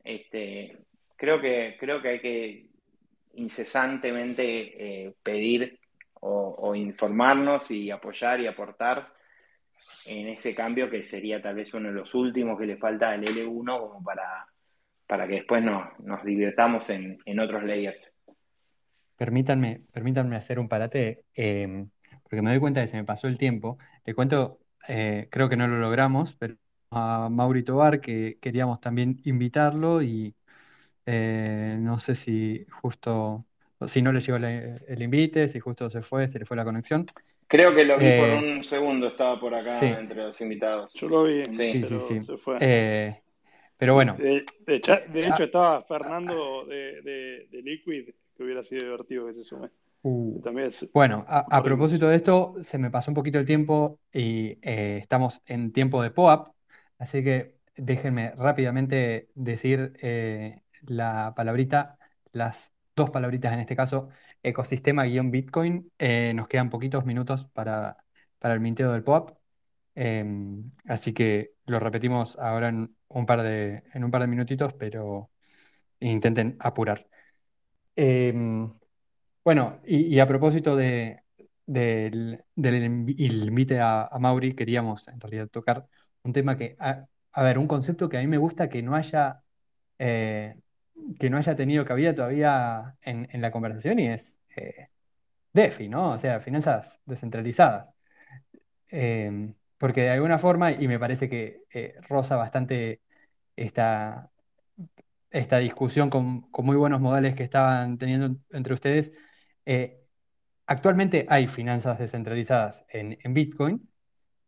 [0.05, 0.77] Este,
[1.17, 2.69] creo, que, creo que hay que
[3.33, 5.77] incesantemente eh, pedir
[6.21, 9.18] o, informarnos y apoyar y aportar
[10.09, 13.23] en ese cambio que sería tal vez uno de los últimos que le falta al
[13.23, 14.47] L1 como para,
[15.05, 18.15] para que después nos, nos divirtamos en, otros layers.
[19.15, 21.85] Permítanme, permítanme hacer un parate, eh,
[22.23, 23.77] porque me doy cuenta de que se me pasó el tiempo.
[24.03, 26.55] Le cuento eh, creo que no lo logramos, pero
[26.89, 30.35] a Maurito Bar, que queríamos también invitarlo y
[31.05, 33.45] eh, no sé si justo,
[33.85, 37.05] si no le llegó el invite, si justo se fue, se le fue la conexión.
[37.49, 40.93] Creo que lo vi por eh, un segundo, estaba por acá entre los invitados.
[40.93, 42.21] Yo lo vi, sí, sí, sí.
[42.21, 42.57] Se fue.
[43.77, 44.15] pero bueno.
[44.17, 49.69] De, hecho, estaba Fernando de, de Liquid, que hubiera sido divertido que se sume.
[50.01, 50.41] Uh,
[50.93, 55.41] bueno, a, propósito de esto, se me pasó un poquito el tiempo y eh, estamos
[55.45, 56.53] en tiempo de POAP,
[56.99, 61.97] así que déjenme rápidamente decir eh, la palabrita,
[62.31, 64.07] las dos palabritas en este caso,
[64.43, 65.91] ecosistema-bitcoin.
[65.99, 67.97] Eh, nos quedan poquitos minutos para,
[68.39, 69.37] para el minteo del POAP,
[69.95, 74.73] em, así que lo repetimos ahora en un par de, en un par de minutitos,
[74.73, 75.31] pero
[75.99, 77.07] intenten apurar.
[77.95, 78.71] Em,
[79.43, 81.23] bueno, y, a propósito de,
[81.65, 85.87] del, invite a, Mauri, queríamos en realidad tocar
[86.23, 87.07] un tema que, a,
[87.43, 89.43] ver, un concepto que a mí me gusta que no haya,
[89.99, 90.55] eh,
[91.19, 94.89] que no haya tenido cabida todavía en, la conversación y es eh,
[95.53, 96.11] DeFi, ¿no?
[96.11, 97.95] O sea, finanzas descentralizadas.
[98.89, 103.01] Em, porque de alguna forma, y me parece que eh, roza bastante
[103.55, 104.31] esta,
[105.31, 109.11] esta discusión con, con muy buenos modales que estaban teniendo entre ustedes,
[109.65, 110.01] eh,
[110.65, 113.89] actualmente hay finanzas descentralizadas en, Bitcoin,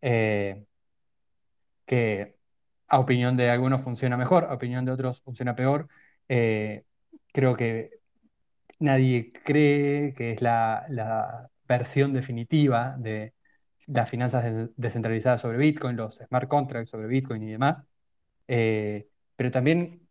[0.01, 0.65] eh,
[1.85, 2.37] que
[2.87, 5.87] a opinión de algunos funciona mejor, a opinión de otros funciona peor.
[6.33, 6.85] Eh,
[7.33, 7.99] creo que
[8.79, 13.33] nadie cree que es la, versión definitiva de
[13.87, 17.85] las finanzas descentralizadas sobre Bitcoin, los smart contracts sobre Bitcoin y demás.
[19.35, 20.07] pero también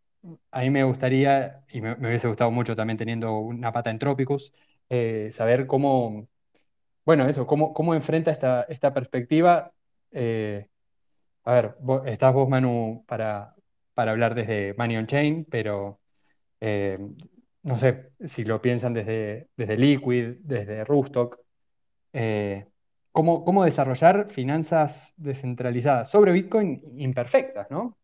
[0.51, 4.53] a mí me gustaría, y me, hubiese gustado mucho también teniendo una pata en Tropicus,
[4.89, 6.27] eh, saber cómo,
[7.05, 9.73] bueno, eso, cómo, cómo enfrenta esta, esta perspectiva.
[10.11, 10.67] Eh,
[11.45, 13.55] a ver, estás vos, Manu, para,
[13.93, 16.00] para hablar desde Money on Chain, pero
[16.61, 16.97] eh,
[17.63, 21.39] no sé si lo piensan desde, desde Liquid, desde Rustock.
[23.11, 27.97] ¿cómo, ¿Cómo desarrollar finanzas descentralizadas sobre Bitcoin imperfectas, ¿no?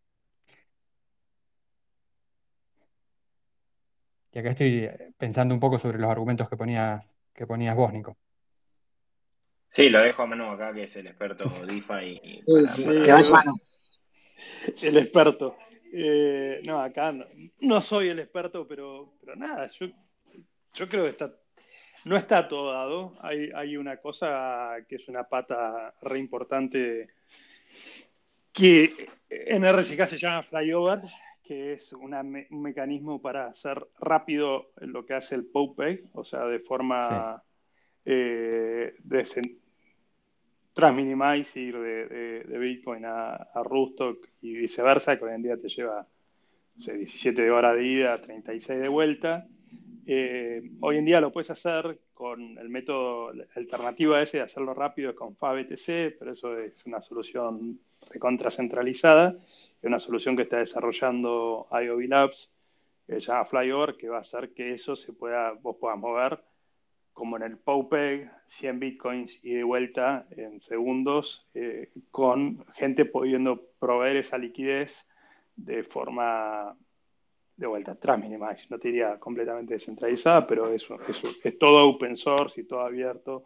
[4.38, 4.88] Y acá estoy
[5.18, 8.18] pensando un poco sobre los argumentos que ponías, que ponías vos, Nico.
[9.68, 12.22] Sí, lo dejo a Manu acá, que es el experto DeFi.
[12.24, 12.43] Y
[14.86, 15.58] El experto.
[15.94, 17.14] Eh, no, acá
[17.60, 19.88] no, soy el experto, pero, pero nada, yo,
[20.74, 21.34] yo creo que está,
[22.06, 23.16] no está todo dado.
[23.22, 27.08] Hay, hay una cosa que es una pata re importante
[28.52, 28.90] que
[29.30, 31.02] en RCK se llama flyover,
[31.44, 36.60] que es un mecanismo para hacer rápido lo que hace el POPay, o sea, de
[36.60, 37.42] forma
[38.04, 39.26] eh, de
[40.78, 46.05] transminimize ir de, Bitcoin a, a Rustock y viceversa, que hoy en día te lleva
[46.75, 49.47] 17 horas de ida, 36 de vuelta.
[50.05, 54.75] Eh, hoy en día lo puedes hacer con el método alternativo a ese de hacerlo
[54.75, 57.80] rápido con FABTC, pero eso es una solución
[58.11, 59.36] recontra centralizada,
[59.82, 62.53] es una solución que está desarrollando IOV Labs,
[63.07, 66.39] que se llama Flyover, que va a hacer que eso se pueda, vos puedas mover
[67.18, 73.72] como en el PowPeg, 100 bitcoins y de vuelta en segundos, eh, con gente pudiendo
[73.80, 75.07] proveer esa liquidez
[75.55, 76.78] de forma
[77.55, 82.61] de vuelta, tras Minimize, no te diría completamente descentralizada, pero eso, es todo open source
[82.61, 83.45] y todo abierto.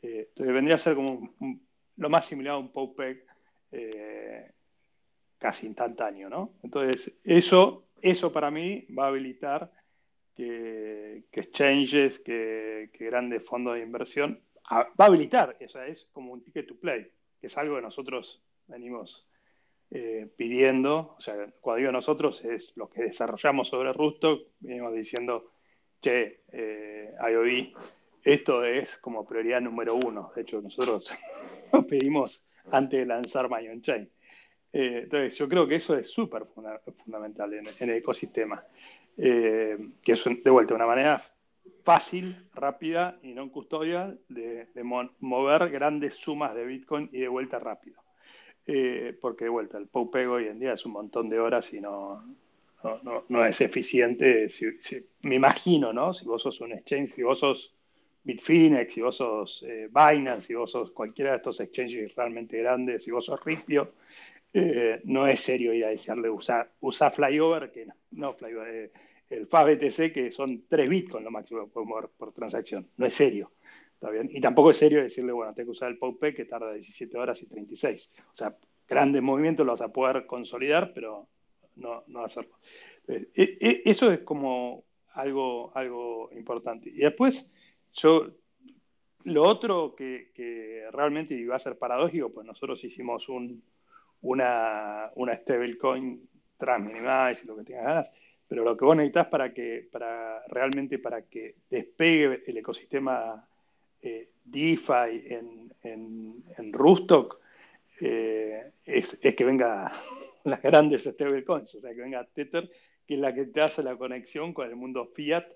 [0.00, 1.34] Eh, entonces vendría a ser como
[1.98, 3.26] lo más similar a un PowPeg
[3.70, 4.50] eh,
[5.36, 6.52] casi instantáneo, ¿no?
[6.62, 9.70] Entonces, eso, eso para mí va a habilitar
[10.34, 10.99] que,
[11.32, 14.40] exchanges, que, grandes fondos de inversión,
[14.70, 18.42] va a habilitar, o es como un ticket to play, que es algo que nosotros
[18.66, 19.26] venimos
[19.90, 25.50] eh, pidiendo, o sea, cuando digo nosotros es lo que desarrollamos sobre Rusto, venimos diciendo,
[26.00, 27.72] che, eh, IOV,
[28.22, 30.32] esto es como prioridad número uno.
[30.34, 31.12] De hecho, nosotros
[31.72, 34.10] lo pedimos antes de lanzar My Chain.
[34.72, 38.64] Eh, entonces, yo creo que eso es súper fundamental en, el ecosistema,
[39.20, 41.22] que es de vuelta una manera
[41.84, 44.66] fácil, rápida y no custodial de,
[45.20, 48.00] mover grandes sumas de Bitcoin y de vuelta rápido.
[48.66, 51.80] Eh, porque de vuelta, el POUPEG hoy en día es un montón de horas y
[51.80, 52.22] no,
[53.28, 54.48] no, es eficiente.
[55.22, 56.14] me imagino, ¿no?
[56.14, 57.74] Si vos sos un exchange, si vos sos
[58.22, 63.02] Bitfinex, si vos sos eh, Binance, si vos sos cualquiera de estos exchanges realmente grandes,
[63.02, 63.94] si vos sos Ripio,
[64.52, 68.92] eh, no es serio ir a decirle usar usa Flyover, que no, Flyover,
[69.30, 72.88] el FABTC, que son 3 Bitcoin lo máximo que podemos por transacción.
[72.96, 73.52] No es serio.
[74.30, 77.42] Y tampoco es serio decirle, bueno, tengo que usar el POUPE que tarda 17 horas
[77.42, 78.16] y 36.
[78.32, 78.56] O sea,
[78.88, 81.28] grandes movimientos los vas a poder consolidar, pero
[81.76, 82.56] no, no hacerlo.
[83.06, 86.88] E, e, eso es como algo, algo importante.
[86.88, 87.54] Y después,
[87.92, 88.28] yo,
[89.24, 90.30] lo otro que,
[90.92, 93.62] realmente iba a ser paradójico, pues nosotros hicimos un,
[94.22, 96.26] una, una stablecoin
[96.56, 96.80] tras
[97.42, 98.12] y lo que tengas ganas,
[98.50, 103.46] pero lo que vos necesitas para que, para realmente para que despegue el ecosistema
[104.02, 107.38] eh, DeFi en, en, Rustock
[108.00, 109.92] eh, es, que venga
[110.44, 112.68] las grandes stablecoins, o sea, que venga Tether,
[113.06, 115.46] que es la que te hace la conexión con el mundo fiat,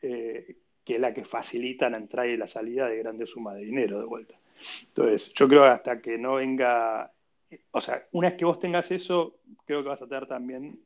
[0.00, 3.64] eh, que es la que facilita la entrada y la salida de grandes sumas de
[3.66, 4.36] dinero de vuelta.
[4.86, 7.12] Entonces, yo creo que hasta que no venga,
[7.72, 9.36] o sea, una vez que vos tengas eso,
[9.66, 10.80] creo que vas a tener también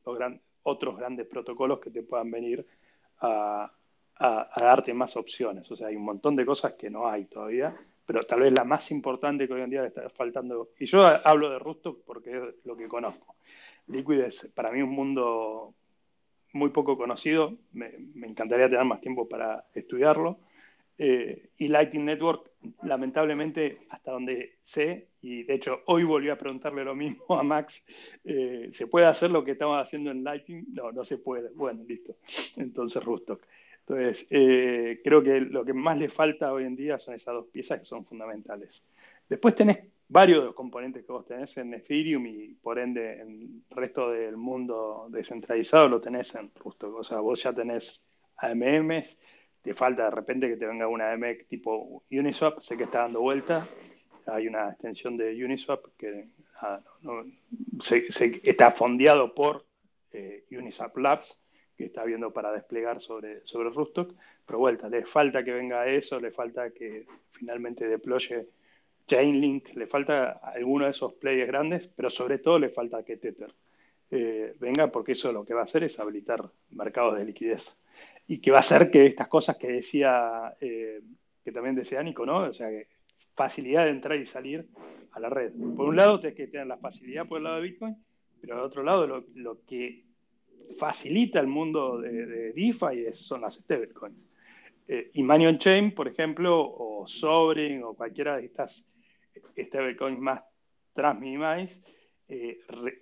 [0.64, 2.66] otros grandes protocolos que te puedan venir
[3.20, 3.70] a,
[4.56, 5.68] darte más opciones.
[5.70, 7.74] O sea, hay un montón de cosas que no hay todavía,
[8.06, 11.50] pero tal vez la más importante que hoy en día está faltando, y yo hablo
[11.50, 13.34] de Rusto porque es lo que conozco.
[13.88, 15.74] Liquid es para mí un mundo
[16.52, 20.38] muy poco conocido, me, encantaría tener más tiempo para estudiarlo.
[20.98, 22.51] Eh, y Lightning Network,
[22.82, 27.84] lamentablemente, hasta donde sé, y de hecho hoy volví a preguntarle lo mismo a Max,
[28.24, 30.64] eh, ¿se puede hacer lo que estamos haciendo en Lightning?
[30.72, 31.50] No, no se puede.
[31.50, 32.16] Bueno, listo.
[32.56, 33.42] Entonces, Rustock.
[33.80, 37.46] Entonces, eh, creo que lo que más le falta hoy en día son esas dos
[37.46, 38.84] piezas que son fundamentales.
[39.28, 43.30] Después tenés varios de los componentes que vos tenés en Ethereum y por ende en
[43.30, 46.94] el resto del mundo descentralizado lo tenés en Rusto.
[46.94, 48.06] O sea, vos ya tenés
[48.36, 49.20] AMMs,
[49.62, 53.20] te falta de repente que te venga una AMX tipo Uniswap, sé que está dando
[53.20, 53.68] vuelta,
[54.26, 56.26] hay una extensión de Uniswap que
[58.44, 59.64] está fondeado por
[60.12, 61.42] eh, Uniswap Labs,
[61.76, 64.14] que está viendo para desplegar sobre, sobre Rustock.
[64.46, 68.48] Pero vuelta, le falta que venga eso, le falta que finalmente deploye
[69.06, 73.52] Chainlink, le falta alguno de esos players grandes, pero sobre todo le falta que Tether
[74.10, 77.80] eh, venga, porque eso lo que va a hacer es habilitar mercados de liquidez.
[78.32, 81.02] Y que va a hacer que estas cosas que decía, eh,
[81.44, 82.38] que también decía Nico, ¿no?
[82.38, 82.70] O sea,
[83.34, 84.66] facilidad de entrar y salir
[85.10, 85.52] a la red.
[85.76, 87.96] Por un lado, tienes que tener la facilidad por el lado de Bitcoin,
[88.40, 90.06] pero por otro lado, lo, que
[90.78, 94.30] facilita el mundo de, de DeFi son las stablecoins.
[94.88, 98.88] Eh, y Manion Chain, por ejemplo, o Sovereign, o cualquiera de estas
[99.58, 100.42] stablecoins más
[100.94, 101.84] transminimáis,
[102.28, 102.60] eh,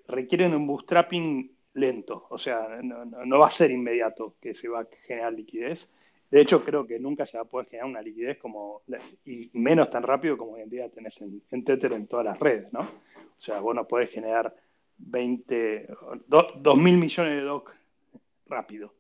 [0.08, 4.88] requieren un bootstrapping lento, o sea, no, va a ser inmediato que se va a
[5.06, 5.94] generar liquidez.
[6.30, 8.82] De hecho, creo que nunca se va a poder generar una liquidez como,
[9.24, 12.38] y menos tan rápido como hoy en día tenés en, en Tether en todas las
[12.38, 12.80] redes, ¿no?
[12.82, 14.54] O sea, vos no podés generar
[14.98, 15.88] 20,
[16.26, 17.74] 2 mil millones de DOC
[18.46, 18.94] rápido.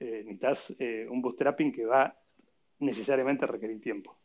[0.00, 2.14] Eh, necesitas eh, un bootstrapping que va
[2.80, 4.16] necesariamente a requerir tiempo.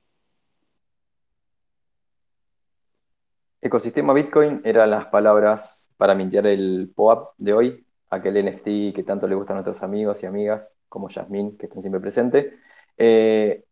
[3.61, 7.85] Ecosistema Bitcoin eran las palabras para mintear el POAP de hoy.
[8.09, 11.81] Aquel NFT que tanto le gusta a nuestros amigos y amigas, como Yasmín, que están
[11.81, 12.53] siempre presentes.
[12.97, 13.63] Eh,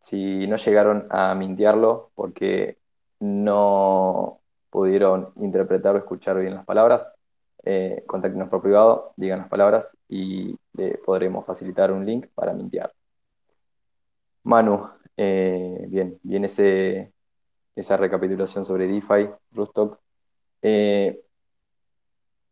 [0.00, 2.78] si no llegaron a mintearlo porque
[3.20, 7.12] no pudieron interpretar o escuchar bien las palabras,
[7.64, 12.92] eh, contáctenos por privado, digan las palabras y le podremos facilitar un link para mintear.
[14.44, 19.98] Manu, eh, bien, bien esa recapitulación sobre DeFi, Rustock.
[20.62, 21.20] Eh,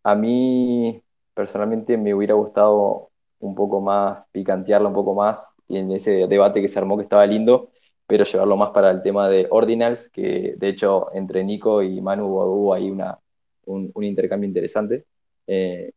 [0.07, 1.03] a mí
[1.35, 6.69] personalmente me hubiera gustado un poco más, picantearlo un poco más, en ese debate que
[6.69, 7.71] se armó que estaba lindo,
[8.07, 12.27] pero llevarlo más para el tema de Ordinals, que de hecho entre Nico y Manu
[12.27, 13.19] hubo ahí una,
[13.65, 15.07] un, intercambio interesante.
[15.49, 15.91] Eh,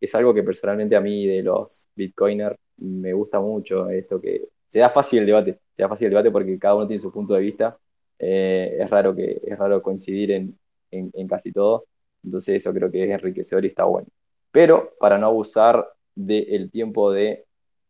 [0.00, 4.78] es algo que personalmente a mí de los Bitcoiners me gusta mucho, esto que se
[4.78, 7.40] da fácil el debate, se fácil el debate porque cada uno tiene su punto de
[7.42, 7.78] vista,
[8.18, 10.58] eh, es, raro que, es raro coincidir en,
[10.90, 11.84] en casi todo,
[12.24, 14.08] entonces eso creo que es enriquecedor y está bueno.
[14.50, 17.46] Pero para no abusar del tiempo de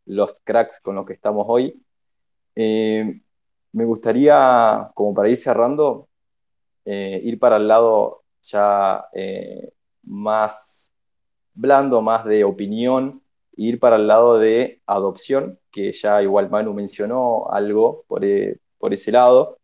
[0.07, 1.82] los cracks con los que estamos hoy,
[2.57, 3.20] eh,
[3.72, 6.09] me gustaría, como para ir cerrando,
[6.85, 9.72] eh, ir para el lado ya eh,
[10.03, 10.93] más
[11.55, 13.22] blando, más de opinión,
[13.57, 18.22] ir para el lado de adopción, que ya igual Manu mencionó algo por,
[18.78, 19.59] por ese lado.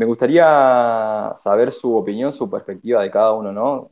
[0.00, 3.90] Me gustaría saber su opinión, su perspectiva de cada uno, ¿no?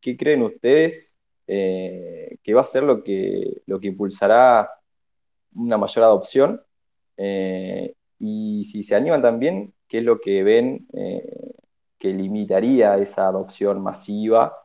[0.00, 4.70] ¿Qué creen ustedes eh, que va a ser lo que, lo que impulsará
[5.54, 6.62] una mayor adopción?
[7.18, 11.52] Eh, y si se animan también, ¿qué es lo que ven eh,
[11.98, 14.56] que limitaría esa adopción masiva?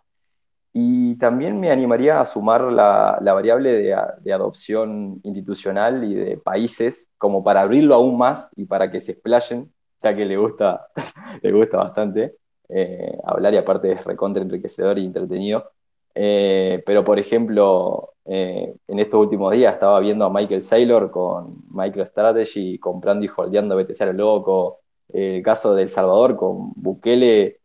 [0.72, 7.12] Y también me animaría a sumar la, variable de, de, adopción institucional y de países,
[7.18, 9.75] como para abrirlo aún más y para que se explayen,
[10.06, 10.88] ya que le gusta,
[11.41, 12.36] le gusta bastante.
[12.70, 15.72] Eh, hablar y aparte es recontra enriquecedor y entretenido.
[16.14, 21.64] Eh, pero, por ejemplo, eh, en estos últimos días estaba viendo a Michael Saylor con
[21.72, 24.80] MicroStrategy comprando y holdeando BTC a lo loco.
[25.14, 27.60] el caso de El Salvador con Bukele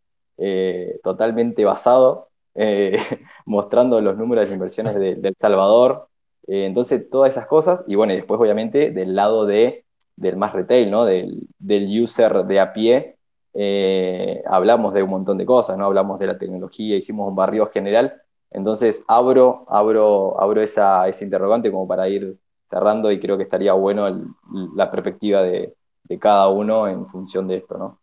[1.02, 2.28] totalmente basado,
[3.46, 6.08] mostrando los números de inversiones de, El Salvador.
[6.46, 7.84] entonces, todas esas cosas.
[7.86, 9.84] Y bueno, y después, obviamente, del lado de,
[10.20, 11.04] del más retail, ¿no?
[11.04, 13.16] Del, del user de a pie
[13.54, 15.86] eh, hablamos de un montón de cosas, ¿no?
[15.86, 18.22] Hablamos de la tecnología, hicimos un barrio general.
[18.50, 22.36] Entonces abro, abro, abro esa, ese interrogante como para ir
[22.68, 24.32] cerrando y creo que estaría bueno
[24.76, 25.74] la perspectiva de,
[26.20, 28.00] cada uno en función de esto, ¿no?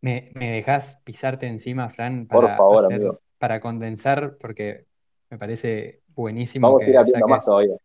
[0.00, 2.26] ¿Me, me dejas pisarte encima, Fran?
[2.26, 4.86] Para Por favor, Para condensar, porque
[5.30, 6.66] me parece buenísimo.
[6.66, 7.76] Vamos a ir abriendo más todavía.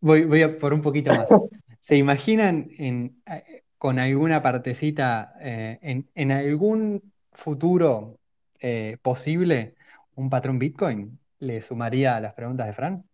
[0.00, 1.28] Voy, voy a por un poquito más.
[1.80, 3.22] ¿Se imaginan en,
[3.78, 8.18] con alguna partecita eh, en, algún futuro
[8.60, 9.76] eh, posible
[10.16, 11.18] un patrón Bitcoin?
[11.38, 13.04] ¿Le sumaría a las preguntas de Fran?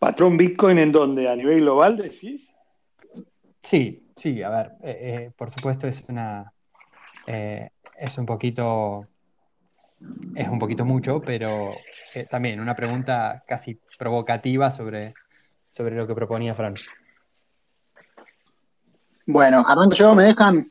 [0.00, 1.28] ¿Patrón Bitcoin en dónde?
[1.28, 2.50] ¿A nivel global decís?
[3.62, 6.52] Sí, sí, a ver, eh, por supuesto es una.
[7.26, 9.06] es un poquito.
[10.34, 11.72] Es un poquito mucho, pero
[12.28, 15.14] también una pregunta casi provocativa sobre,
[15.76, 16.74] sobre lo que proponía Fran.
[19.26, 20.70] Bueno, arranco yo, ¿me dejan?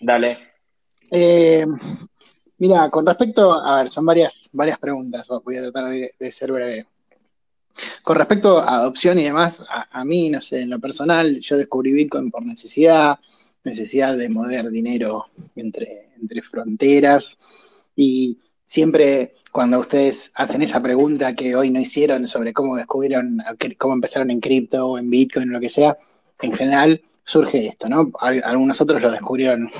[0.00, 0.38] Dale.
[1.10, 1.66] Eh,
[2.58, 6.86] mira, con respecto, a ver, son varias, varias preguntas, voy a tratar de, ser breve.
[8.02, 11.92] Con respecto a adopción y demás, a, mí, no sé, en lo personal, yo descubrí
[11.92, 13.18] Bitcoin por necesidad,
[13.64, 17.38] necesidad de mover dinero entre, entre fronteras
[17.94, 23.42] y siempre cuando ustedes hacen esa pregunta que hoy no hicieron sobre cómo descubrieron,
[23.78, 25.96] cómo empezaron en cripto o en Bitcoin o lo que sea,
[26.40, 28.10] en general surge esto, ¿no?
[28.20, 29.70] Algunos otros lo descubrieron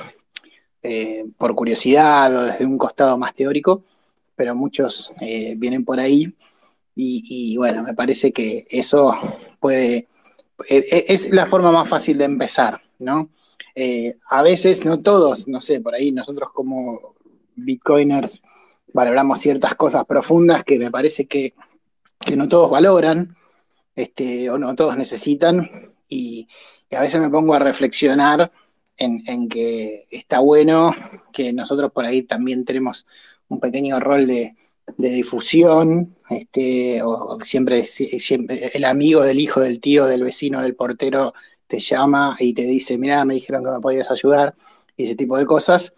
[0.82, 3.84] eh, por curiosidad o desde un costado más teórico,
[4.34, 6.32] pero muchos eh, vienen por ahí
[7.02, 9.14] y, bueno, me parece que eso
[9.58, 10.08] puede,
[10.68, 13.30] e, e, es la forma más fácil de empezar, ¿no?
[13.74, 17.14] Eh, a veces, no todos, no sé, por ahí nosotros como
[17.54, 18.42] bitcoiners
[18.92, 21.54] valoramos ciertas cosas profundas que me parece que,
[22.18, 23.34] que no todos valoran
[23.94, 25.68] este, o no todos necesitan
[26.08, 26.48] y,
[26.92, 28.50] a veces me pongo a reflexionar
[28.96, 30.92] en, que está bueno
[31.32, 33.06] que nosotros por ahí también tenemos
[33.48, 34.56] un pequeño rol de,
[34.96, 41.32] difusión, este, o, siempre, siempre el amigo del hijo del tío, del vecino, del portero
[41.68, 44.56] te llama y te dice, mira, me dijeron que me podías ayudar,
[44.96, 45.94] y ese tipo de cosas.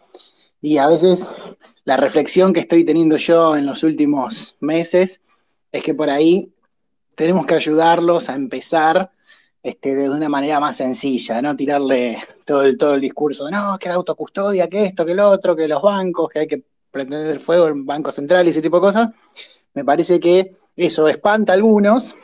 [0.62, 1.28] Y a veces
[1.84, 5.20] la reflexión que estoy teniendo yo en los últimos meses
[5.72, 6.52] es que por ahí
[7.16, 9.10] tenemos que ayudarlos a empezar
[9.60, 13.88] este, de una manera más sencilla, no tirarle todo el, todo el discurso, no, que
[13.88, 17.40] la autocustodia, que esto, que lo otro, que los bancos, que hay que pretender el
[17.40, 19.10] fuego en Banco Central y ese tipo de cosas.
[19.74, 22.14] Me parece que eso espanta a algunos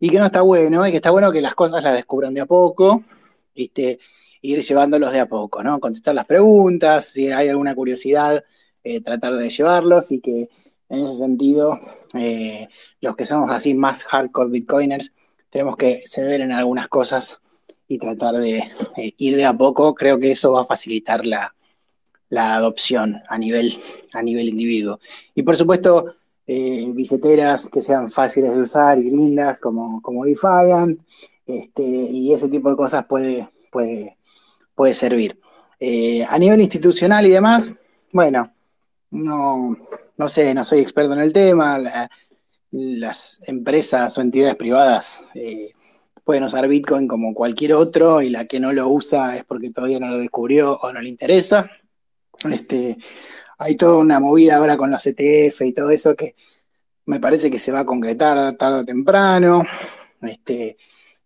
[0.00, 2.40] y que no está bueno, y que está bueno que las cosas las descubran de
[2.40, 3.04] a poco,
[3.54, 3.98] este,
[4.42, 5.80] ir llevándolos de a poco, ¿no?
[5.80, 8.44] Contestar las preguntas, si hay alguna curiosidad,
[8.84, 10.48] eh, tratar de llevarlos y que
[10.88, 11.78] en ese sentido,
[12.14, 12.68] eh,
[13.00, 15.12] los que somos así más hardcore bitcoiners,
[15.48, 17.40] tenemos que ceder en algunas cosas
[17.88, 19.94] y tratar de ir de a poco.
[19.94, 21.54] Creo que eso va a facilitar la,
[22.30, 23.78] adopción a nivel,
[24.12, 24.98] a nivel individuo.
[25.34, 26.14] Y por supuesto,
[26.46, 26.92] eh,
[27.72, 31.00] que sean fáciles de usar y lindas como, como Defiant,
[31.46, 34.16] este, y ese tipo de cosas puede, puede,
[34.74, 35.38] puede servir.
[35.78, 37.74] Eh, a nivel institucional y demás,
[38.12, 38.52] bueno,
[39.10, 39.76] no,
[40.16, 41.78] no sé, no soy experto en el tema,
[42.70, 45.72] las empresas o entidades privadas eh,
[46.24, 49.98] pueden usar Bitcoin como cualquier otro y la que no lo usa es porque todavía
[49.98, 51.70] no lo descubrió o no le interesa.
[52.50, 52.96] Este,
[53.58, 56.34] hay toda una movida ahora con los ETF y todo eso que
[57.06, 59.62] me parece que se va a concretar tarde o temprano
[60.22, 60.76] este,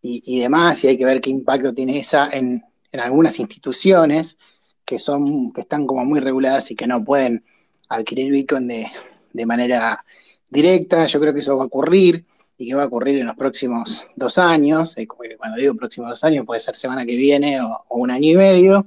[0.02, 2.62] y, demás, y hay que ver qué impacto tiene esa en,
[3.00, 4.36] algunas instituciones
[4.84, 7.44] que, son, que están como muy reguladas y que no pueden
[7.88, 8.86] adquirir Bitcoin de,
[9.32, 10.04] de manera
[10.50, 11.06] directa.
[11.06, 12.24] Yo creo que eso va a ocurrir
[12.58, 14.96] y que va a ocurrir en los próximos dos años.
[15.38, 18.86] Cuando digo próximos dos años, puede ser semana que viene o, un año y medio,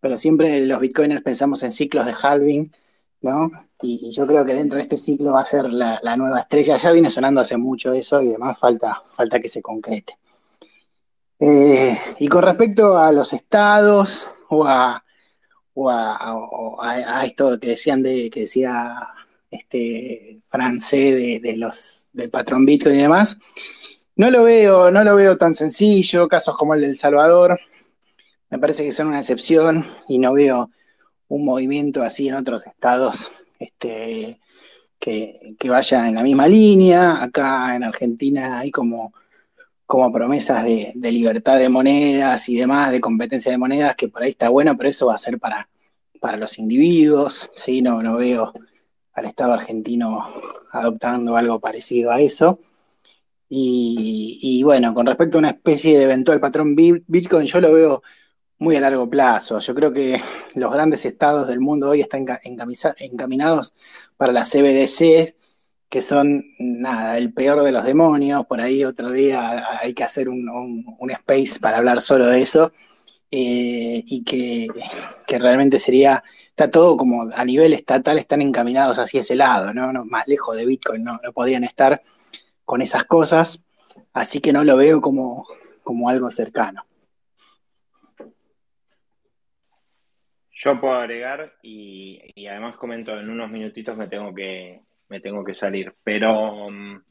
[0.00, 2.72] pero siempre los bitcoiners pensamos en ciclos de halving,
[3.22, 3.50] ¿no?
[3.82, 6.76] Y, yo creo que dentro de este ciclo va a ser la, nueva estrella.
[6.76, 10.18] Ya viene sonando hace mucho eso y demás falta, falta que se concrete.
[11.40, 15.02] Eh, y con respecto a los estados o a,
[15.76, 19.08] a, esto que decían de que decía
[19.50, 23.38] este, francés de, los, del patrón Bitcoin y demás.
[24.16, 27.58] No lo veo, no lo veo tan sencillo, casos como el del Salvador,
[28.50, 30.70] me parece que son una excepción y no veo
[31.28, 33.30] un movimiento así en otros estados
[33.60, 34.40] este,
[34.98, 37.22] que, vaya en la misma línea.
[37.22, 39.14] Acá en Argentina hay como,
[39.90, 44.30] como promesas de, libertad de monedas y demás, de competencia de monedas, que por ahí
[44.30, 45.68] está bueno, pero eso va a ser para,
[46.20, 47.82] para los individuos, ¿sí?
[47.82, 48.52] No, no veo
[49.14, 50.28] al Estado argentino
[50.70, 52.60] adoptando algo parecido a eso.
[53.48, 58.02] Y, bueno, con respecto a una especie de eventual patrón Bitcoin, yo lo veo
[58.58, 59.58] muy a largo plazo.
[59.58, 60.22] Yo creo que
[60.54, 63.74] los grandes estados del mundo hoy están encaminados
[64.16, 65.34] para las CBDC,
[65.90, 68.46] que son, nada, el peor de los demonios.
[68.46, 70.48] Por ahí otro día hay que hacer un,
[70.98, 72.72] un space para hablar solo de eso.
[73.32, 74.68] Eh, y que,
[75.38, 80.04] realmente sería, está todo como a nivel estatal, están encaminados hacia ese lado, ¿no?
[80.04, 82.02] más lejos de Bitcoin no, no podrían estar
[82.64, 83.64] con esas cosas,
[84.12, 85.46] así que no lo veo como,
[85.84, 86.84] como algo cercano.
[90.52, 95.44] Yo puedo agregar y, y, además comento en unos minutitos me tengo que, me tengo
[95.44, 97.02] que salir, pero mm,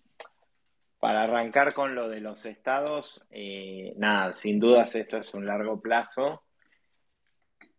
[1.00, 5.80] para arrancar con lo de los estados, eh, nada, sin dudas esto es un largo
[5.82, 6.44] plazo,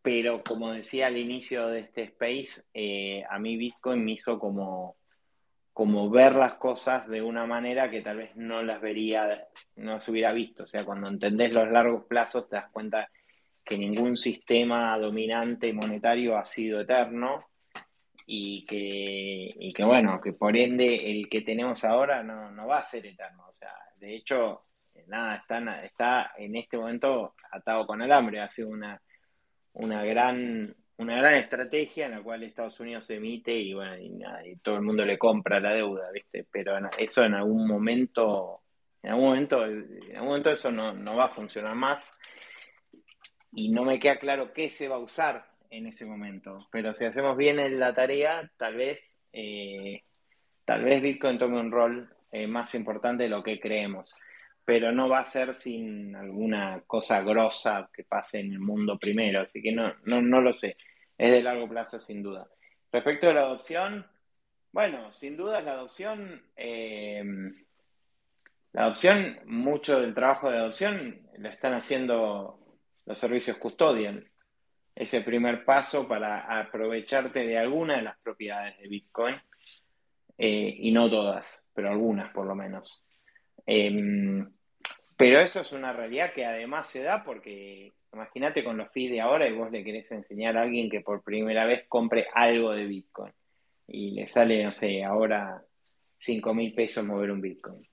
[0.02, 4.96] pero como decía al inicio de este space, eh, a mí Bitcoin me hizo como,
[5.72, 9.46] como ver las cosas de una manera que tal vez no las vería,
[9.76, 10.62] no se hubiera visto.
[10.62, 13.10] O sea, cuando entendés los largos plazos te das cuenta
[13.62, 17.49] que ningún sistema dominante monetario ha sido eterno
[18.32, 22.78] y que, y que bueno, que por ende el que tenemos ahora no, no va
[22.78, 23.44] a ser eterno.
[23.48, 24.66] O sea, de hecho,
[25.08, 28.40] nada, está, está en este momento atado con el hambre.
[28.40, 29.02] Ha sido una,
[29.72, 34.76] una gran una gran estrategia en la cual Estados Unidos emite y bueno, y, todo
[34.76, 36.46] el mundo le compra la deuda, ¿viste?
[36.52, 38.60] Pero eso en algún momento,
[39.02, 42.16] en algún momento, en algún momento eso no, no va a funcionar más
[43.52, 46.68] y no me queda claro qué se va a usar en ese momento.
[46.70, 50.02] Pero si hacemos bien la tarea, tal vez, eh,
[50.64, 54.16] tal vez Bitcoin tome un rol eh, más importante de lo que creemos.
[54.64, 59.40] Pero no va a ser sin alguna cosa grosa que pase en el mundo primero.
[59.40, 60.76] Así que no, no, no lo sé.
[61.16, 62.48] Es de largo plazo, sin duda.
[62.92, 64.06] Respecto a la adopción,
[64.72, 67.22] bueno, sin duda la adopción, eh,
[68.72, 72.60] la adopción, mucho del trabajo de adopción lo están haciendo
[73.06, 74.29] los servicios custodian
[74.94, 79.36] ese primer paso para aprovecharte de alguna de las propiedades de Bitcoin,
[80.42, 83.04] eh, y no todas, pero algunas por lo menos.
[83.66, 84.50] Em,
[85.16, 89.20] pero eso es una realidad que además se da porque imagínate con los fees de
[89.20, 92.86] ahora y vos le querés enseñar a alguien que por primera vez compre algo de
[92.86, 93.32] Bitcoin
[93.86, 95.62] y le sale, no sé, ahora
[96.16, 97.86] 5 mil pesos mover un Bitcoin.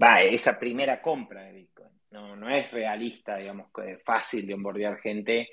[0.00, 1.90] va, esa primera compra de Bitcoin.
[2.12, 3.70] No, no es realista, digamos,
[4.04, 5.48] fácil de onboardear gente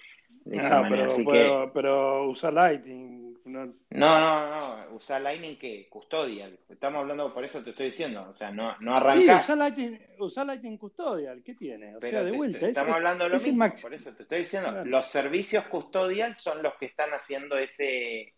[0.49, 1.03] de esa Ah, manera.
[1.03, 3.38] pero, Así que, pero Lightning.
[3.45, 3.74] no- no,
[4.19, 6.57] no, no, usar Lightning que custodial.
[6.69, 9.44] Estamos hablando, por eso te estoy diciendo, o sea, no, no Sí, arrancás.
[9.45, 11.95] usar Lightning, usar Lightning Custodial, ¿qué tiene?
[11.95, 12.60] O Pero sea, de te- vuelta.
[12.60, 14.86] te- es- estamos hablando de lo mismo, max- por eso te estoy diciendo, Claro.
[14.86, 18.34] los servicios custodial son los que están haciendo ese,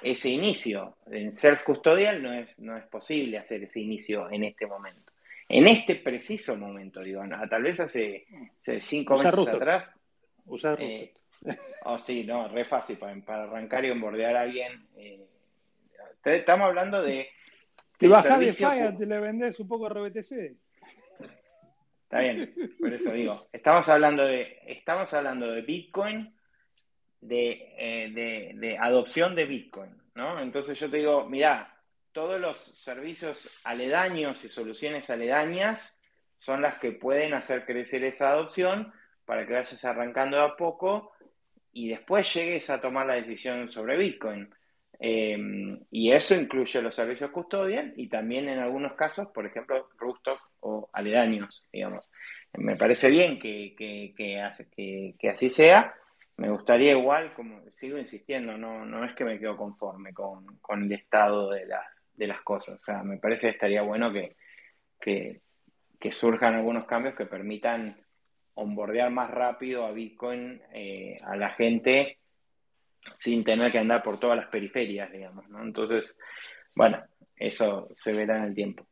[0.00, 0.96] ese inicio.
[1.10, 5.12] En self custodial no es, no es posible hacer ese inicio en este momento.
[5.48, 8.26] En este preciso momento, digo, no, tal vez hace,
[8.60, 9.98] hace cinco meses atrás,
[10.78, 11.12] eh,
[11.84, 14.86] oh sí, no, re fácil para, para arrancar y onboardear a alguien.
[14.96, 15.26] eh,
[16.24, 17.28] estamos hablando de...
[17.98, 20.56] Te bajás de Fire, te le vendés un poco RBTC.
[22.04, 26.34] Está bien, por eso digo, estamos hablando de, estamos hablando de Bitcoin,
[27.20, 30.38] de, eh, de- de adopción de Bitcoin, ¿no?
[30.40, 31.74] Entonces yo te digo, mirá,
[32.12, 35.98] todos los servicios aledaños y soluciones aledañas
[36.36, 38.92] son las que pueden hacer crecer esa adopción
[39.24, 41.11] para que vayas arrancando de a poco
[41.72, 44.48] y después llegues a tomar la decisión sobre Bitcoin.
[45.04, 45.36] Eh,
[45.90, 50.88] y eso incluye los servicios custodial y también en algunos casos, por ejemplo, rooftop o
[50.92, 52.12] aledaños, digamos.
[52.54, 55.94] Me parece bien que, que, que, que- así sea.
[56.36, 60.82] Me gustaría igual, como sigo insistiendo, no, no es que me quedo conforme con, con
[60.84, 61.84] el estado de las,
[62.14, 62.76] de las cosas.
[62.76, 64.12] O sea, me parece que estaría bueno
[66.00, 67.96] que surjan algunos cambios que permitan
[68.54, 72.18] onboardear más rápido a Bitcoin eh, a la gente
[73.16, 75.62] sin tener que andar por todas las periferias, digamos, ¿no?
[75.62, 76.14] Entonces,
[76.74, 77.02] bueno,
[77.36, 78.86] eso se verá en el tiempo.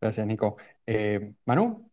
[0.00, 0.56] Gracias, Nico.
[0.84, 1.88] Eh, Manu,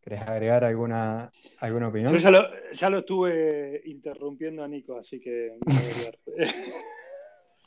[0.00, 1.30] ¿querés agregar alguna,
[1.60, 2.12] alguna opinión?
[2.12, 6.18] Yo ya lo, ya lo estuve interrumpiendo a Nico, así que me voy a olvidar.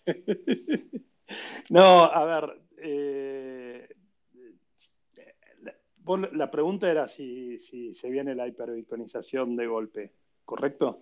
[1.69, 3.48] No, a ver, eh,
[6.03, 10.11] vos- la pregunta era si, si se viene la hiperbitcoinización de golpe,
[10.45, 10.99] ¿correcto?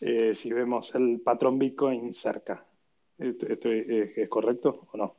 [0.00, 2.64] Eh, si vemos el patrón Bitcoin cerca.
[3.18, 5.14] Esto- esto ¿Es, es correcto o no?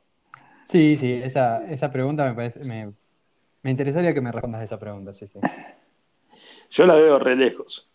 [0.68, 2.92] Sí, sí, esa, esa pregunta me parece, me,
[3.62, 5.38] me interesaría que me respondas esa pregunta, sí, sí.
[6.70, 7.90] Yo la veo re lejos.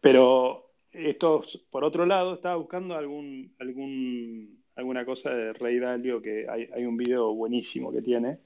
[0.00, 6.48] Pero esto, por otro lado, estaba buscando algún, algún, alguna cosa de Rey Dalio, que
[6.48, 8.38] hay, hay un video buenísimo que tiene,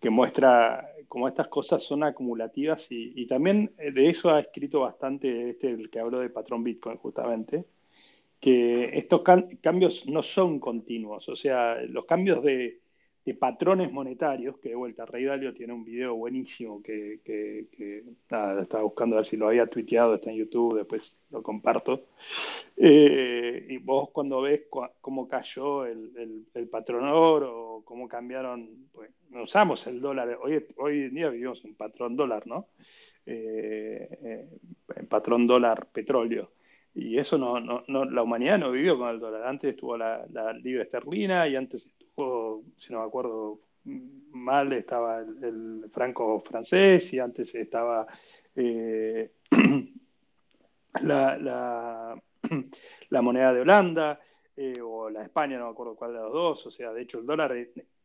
[0.00, 5.50] que muestra cómo estas cosas son acumulativas y, y también de eso ha escrito bastante
[5.50, 7.64] este, el que habló de patrón Bitcoin justamente,
[8.40, 9.22] que estos
[9.60, 12.80] cambios no son continuos, o sea, los cambios de,
[13.26, 18.04] de patrones monetarios, que de vuelta Rey Dalio tiene un video buenísimo que, que- que,
[18.30, 22.06] nada, estaba buscando a ver si lo había tuiteado, está en YouTube, después lo comparto.
[22.76, 24.62] Eh, y vos cuando ves
[25.00, 31.14] cómo cayó el, patrón oro, cómo cambiaron, pues no usamos el dólar, hoy, hoy en
[31.14, 32.68] día vivimos en patrón dólar, ¿no?
[33.26, 36.52] Eh, eh, patrón dólar petróleo.
[36.98, 39.42] Y eso no, no, no, la humanidad no vivió con el dólar.
[39.46, 43.60] Antes estuvo la, la libra esterlina y antes estuvo, si no me acuerdo
[44.32, 48.06] mal, estaba el, franco francés y antes estaba
[48.54, 49.30] eh,
[51.02, 52.22] la, la,
[53.10, 54.18] la moneda de Holanda
[54.56, 56.66] eh, o la España, no me acuerdo cuál de los dos.
[56.66, 57.54] O sea, de hecho el dólar,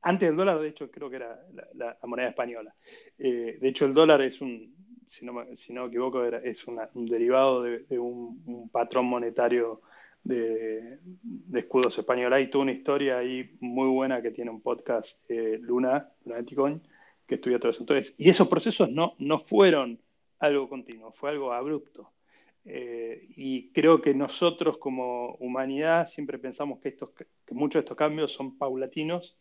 [0.02, 1.40] antes del dólar, de hecho creo que era
[1.76, 2.76] la moneda española.
[3.18, 4.81] Eh, de hecho el dólar es un,
[5.12, 9.82] si no me, si no equivoco, es un derivado de, un, patrón monetario
[10.24, 12.38] de, de escudos españoles.
[12.38, 16.82] Hay toda una historia ahí muy buena que tiene un podcast, eh, Luna, Lunaticon,
[17.28, 17.82] que estudia todo eso.
[17.82, 20.00] Entonces, y esos procesos no, no fueron
[20.40, 22.10] algo continuo, fue algo abrupto.
[22.64, 27.98] Eh, y creo que nosotros como humanidad siempre pensamos que, estos, que muchos de estos
[27.98, 29.38] cambios son paulatinos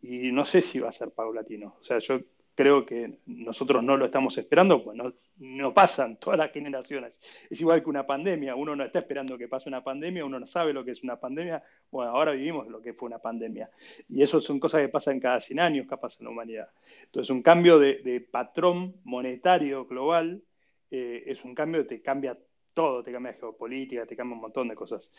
[0.00, 1.76] y no sé si va a ser paulatino.
[1.80, 2.20] O sea, yo
[2.54, 4.98] creo que nosotros no lo estamos esperando, pues
[5.36, 7.20] no, pasan todas las generaciones.
[7.50, 10.46] Es igual que una pandemia, uno no está esperando que pase una pandemia, uno no
[10.46, 13.70] sabe lo que es una pandemia, bueno, ahora vivimos lo que fue una pandemia.
[14.08, 16.68] Y eso son cosas que pasan cada 100 años, capaz en la humanidad.
[17.04, 20.42] Entonces, un cambio de, de patrón monetario global
[20.90, 22.38] eh, es un cambio que te cambia
[22.74, 25.10] todo, te cambia geopolítica, te cambia un montón de cosas.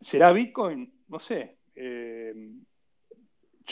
[0.00, 0.92] ¿Será Bitcoin?
[1.08, 1.58] No sé.
[1.76, 2.34] Eh,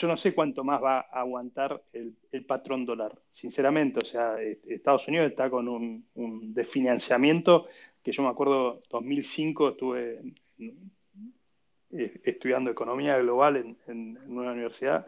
[0.01, 3.99] yo no sé cuánto más va a aguantar el, el patrón dólar, sinceramente.
[4.01, 7.67] O sea, Estados Unidos está con un, desfinanciamiento
[8.01, 10.21] que yo me acuerdo, 2005 estuve
[10.57, 15.05] eh, estudiando economía global en, una universidad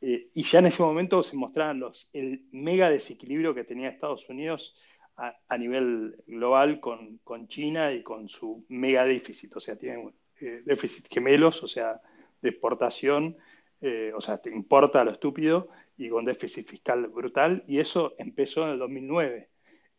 [0.00, 4.28] eh, y ya en ese momento se mostraban los, el mega desequilibrio que tenía Estados
[4.28, 4.76] Unidos
[5.16, 9.56] a, a nivel global con, con China y con su mega déficit.
[9.56, 12.00] O sea, tienen eh, déficit gemelos, o sea,
[12.40, 13.36] de exportación,
[13.80, 18.64] eh, o sea, te importa lo estúpido y con déficit fiscal brutal, y eso empezó
[18.64, 19.48] en el 2009.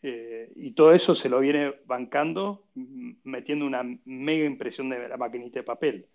[0.02, 5.18] Eh, y todo eso se lo viene bancando, mm, metiendo una mega impresión de la
[5.18, 6.08] maquinita de papel.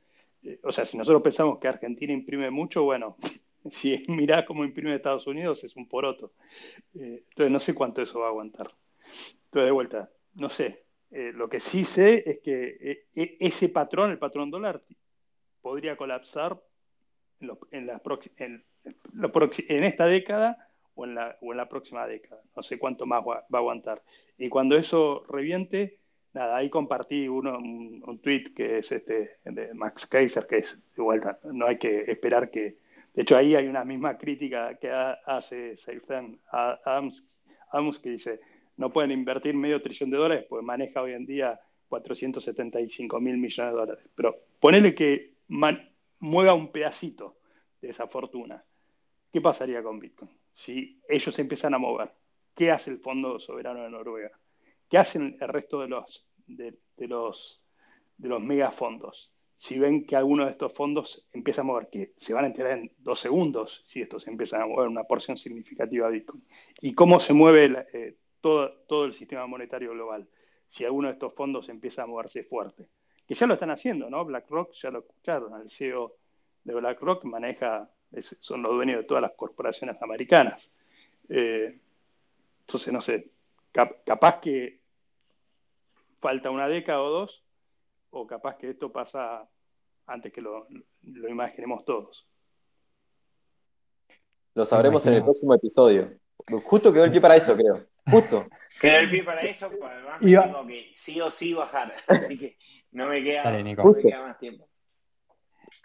[0.43, 3.17] Eh, o sea, si nosotros pensamos que Argentina imprime mucho, bueno,
[3.71, 6.33] si mirás cómo imprime Estados Unidos, es un poroto.
[6.95, 8.75] Entonces, no sé cuánto eso va a aguantar.
[9.47, 10.85] Entonces, de vuelta, no sé.
[11.11, 14.83] lo que sí sé es que e, ese patrón, el patrón dólar,
[15.63, 16.61] podría colapsar
[17.71, 18.01] en, la
[19.69, 22.41] en esta década o en la, próxima década.
[22.57, 24.03] No sé cuánto más va, a aguantar.
[24.39, 25.99] Y cuando eso reviente,
[26.33, 31.39] nada, ahí compartí uno, un, tweet que es este de Max Kaiser, que es vuelta,
[31.45, 32.79] no hay que esperar que.
[33.15, 37.29] De hecho, ahí hay una misma crítica que hace Seifen Adams,
[37.71, 38.41] Adams, que dice:
[38.77, 43.73] no pueden invertir medio trillón de dólares, pues maneja hoy en día 475 mil millones
[43.73, 44.05] de dólares.
[44.17, 45.35] Pero ponele que
[46.25, 47.39] mueva un pedacito
[47.81, 48.65] de esa fortuna.
[49.33, 50.31] ¿Qué pasaría con Bitcoin?
[50.55, 52.13] si ellos empiezan a mover,
[52.55, 54.31] ¿qué hace el Fondo Soberano de Noruega?
[54.89, 57.61] ¿Qué hacen el resto de los, de, los,
[58.17, 59.33] de los megafondos?
[59.57, 62.79] Si ven que alguno de estos fondos empieza a mover, que se van a enterar
[62.79, 66.45] en dos segundos si estos empiezan a mover una porción significativa de Bitcoin.
[66.81, 70.29] ¿Y cómo se mueve eh, todo, todo el sistema monetario global?
[70.69, 72.89] Si alguno de estos fondos empieza a moverse fuerte.
[73.27, 74.25] Que ya lo están haciendo, ¿no?
[74.25, 76.15] BlackRock, ya lo escucharon, el CEO
[76.65, 77.89] de BlackRock maneja
[78.21, 80.73] son los dueños de todas las corporaciones americanas.
[81.29, 81.79] Eh,
[82.61, 83.31] entonces, no sé,
[83.73, 84.81] capaz que
[86.21, 87.45] falta una década o dos,
[88.11, 89.49] o capaz que esto pasa
[90.07, 90.67] antes que lo,
[91.03, 92.27] imaginemos todos.
[94.55, 96.13] Lo sabremos en el próximo episodio.
[96.65, 97.87] Justo quedó el pie para eso, creo.
[98.07, 98.47] Justo.
[98.81, 101.95] Quedó el pie para eso, pues además me tengo que sí o sí bajar.
[102.09, 102.57] Así que
[102.93, 104.69] no me queda, no me queda más tiempo.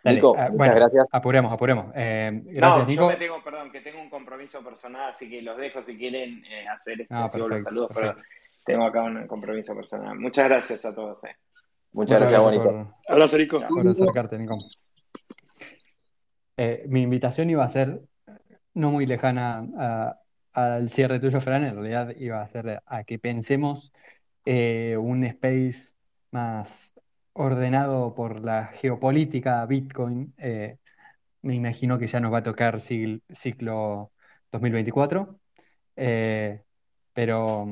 [0.04, 1.06] Nico, ah, muchas gracias.
[1.12, 1.92] Apuremos, apuremos.
[1.94, 3.04] Eh, gracias, Nico.
[3.04, 6.44] Yo me tengo, perdón, que tengo un compromiso personal, así que los dejo si quieren
[6.46, 8.16] eh, hacer este, ah, los saludos, pero
[8.66, 10.18] tengo acá un compromiso personal.
[10.18, 11.24] Muchas gracias a todos.
[11.26, 11.36] Eh.
[11.92, 12.96] Muchas, gracias, Bonito.
[13.08, 13.60] Abrazo, Nico.
[13.68, 14.58] Por acercarte, Nico.
[16.88, 18.02] mi invitación iba a ser
[18.74, 20.16] no muy lejana
[20.54, 23.92] al cierre tuyo, Fran, en realidad iba a ser a que pensemos
[24.46, 25.94] un space
[26.32, 26.94] más
[27.34, 30.78] ordenado por la geopolítica Bitcoin, eh,
[31.42, 34.12] me imagino que ya nos va a tocar ciclo
[34.52, 35.40] 2024.
[35.96, 36.64] Eh,
[37.14, 37.68] pero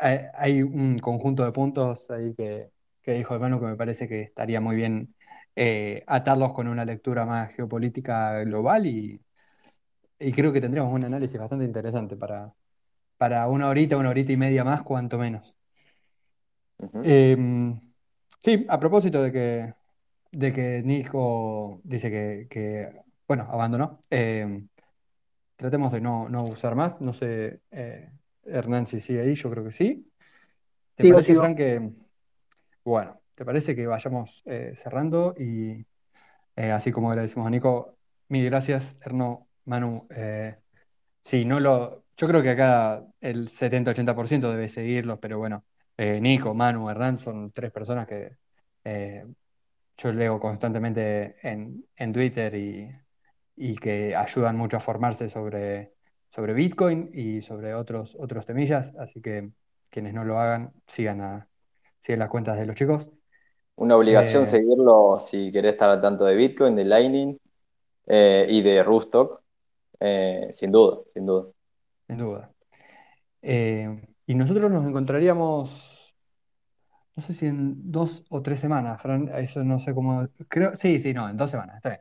[0.00, 2.70] hay, un conjunto de puntos ahí que,
[3.06, 5.14] dijo hermano que me parece que estaría muy bien
[5.56, 9.20] eh, atarlos con una lectura más geopolítica global y,
[10.32, 12.52] creo que tendríamos un análisis bastante interesante para,
[13.16, 15.58] para una horita, una horita y media más, cuanto menos.
[18.42, 19.74] Sí, a propósito de que,
[20.32, 22.10] de que Nico dice
[22.48, 24.66] que, bueno, abandonó, eh,
[25.56, 27.00] tratemos de no, usar más.
[27.02, 28.10] No sé, eh,
[28.44, 30.10] Hernán, si sigue ahí, yo creo que sí.
[30.94, 31.90] ¿Te parece, Frank, que,
[32.82, 35.34] bueno, ¿te parece que vayamos eh, cerrando?
[35.38, 35.84] Y
[36.56, 37.98] así como le decimos a Nico,
[38.28, 40.06] mil gracias, Erno, Manu.
[41.20, 45.64] sí, no lo, yo creo que acá el 70-80% debe seguirlos, pero bueno,
[45.96, 48.36] eh, Nico, Manu, Hernán son tres personas que
[48.84, 49.24] eh,
[49.96, 55.94] yo leo constantemente en, Twitter y, que ayudan mucho a formarse sobre,
[56.30, 59.50] sobre Bitcoin y sobre otros, otros temillas, así que
[59.88, 61.48] quienes no lo hagan, sigan, a,
[62.00, 63.10] sigan las cuentas de los chicos.
[63.76, 67.38] Una obligación eh, seguirlo si querés estar al tanto de Bitcoin, de Lightning
[68.06, 69.39] y de Rustock,
[70.00, 71.48] sin duda, sin duda.
[72.06, 72.50] Sin duda.
[73.42, 76.00] y nosotros nos encontraríamos
[77.20, 81.00] no sé si en dos o tres semanas, Fran, eso no sé cómo, creo, sí,
[81.00, 82.00] sí, no, en dos semanas, está bien.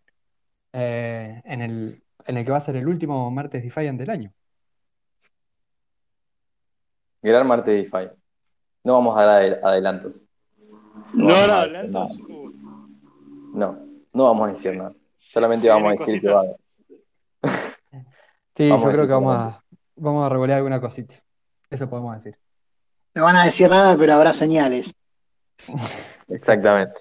[0.71, 4.31] Eh, en el, en el que va a ser el último martes Defiant del año.
[7.21, 8.13] Gran martes Defiant.
[8.83, 10.29] No vamos a dar adelantos.
[11.13, 12.17] No, no, adelantos.
[13.53, 13.79] No,
[14.13, 14.93] no vamos a decir nada.
[15.17, 16.45] Solamente vamos a decir que va a
[18.59, 19.63] Sí, yo creo que vamos a,
[19.95, 21.15] vamos a revolear alguna cosita.
[21.69, 22.37] Eso podemos decir.
[23.15, 24.93] No van a decir nada, pero habrá señales.
[26.27, 26.99] Exactamente.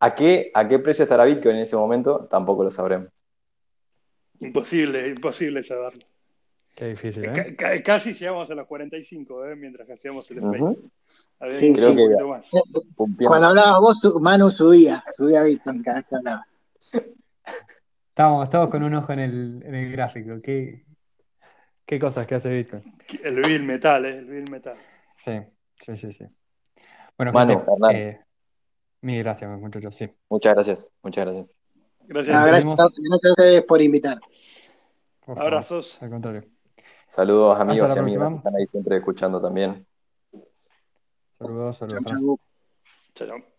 [0.00, 2.26] ¿A qué, ¿A qué precio estará Bitcoin en ese momento?
[2.28, 3.10] Tampoco lo sabremos.
[4.40, 6.04] Imposible, imposible saberlo.
[6.74, 7.82] Qué difícil, ¿eh?
[7.84, 9.54] casi llegamos a los 45, ¿eh?
[9.54, 10.80] mientras hacíamos el space.
[11.50, 12.50] sí, creo que más.
[13.24, 16.46] Cuando hablabas vos, Manu subía, subía Bitcoin cada vez que hablaba.
[18.12, 20.38] Estábamos todos con un ojo en el, en el gráfico.
[20.42, 20.84] ¿Qué,
[21.86, 22.82] ¿Qué cosas que hace Bitcoin?
[23.24, 24.18] El Bill Metal, ¿eh?
[24.18, 24.76] El Bill Metal.
[25.16, 25.40] Sí,
[25.80, 26.26] sí, sí, sí.
[27.16, 28.20] Bueno, Manu, eh,
[29.00, 30.10] Mil gracias, muchachos, sí.
[30.28, 31.52] Muchas gracias, muchas gracias.
[32.00, 32.36] Gracias.
[32.36, 34.20] No, gracias, gracias a ustedes por invitar.
[35.24, 36.02] Por favor, Abrazos.
[36.02, 36.44] Al contrario.
[37.06, 39.86] Saludos amigos y amigas que están ahí siempre escuchando también.
[41.38, 42.04] Saludos, saludos.
[42.04, 42.38] Chau.
[43.14, 43.51] Chao.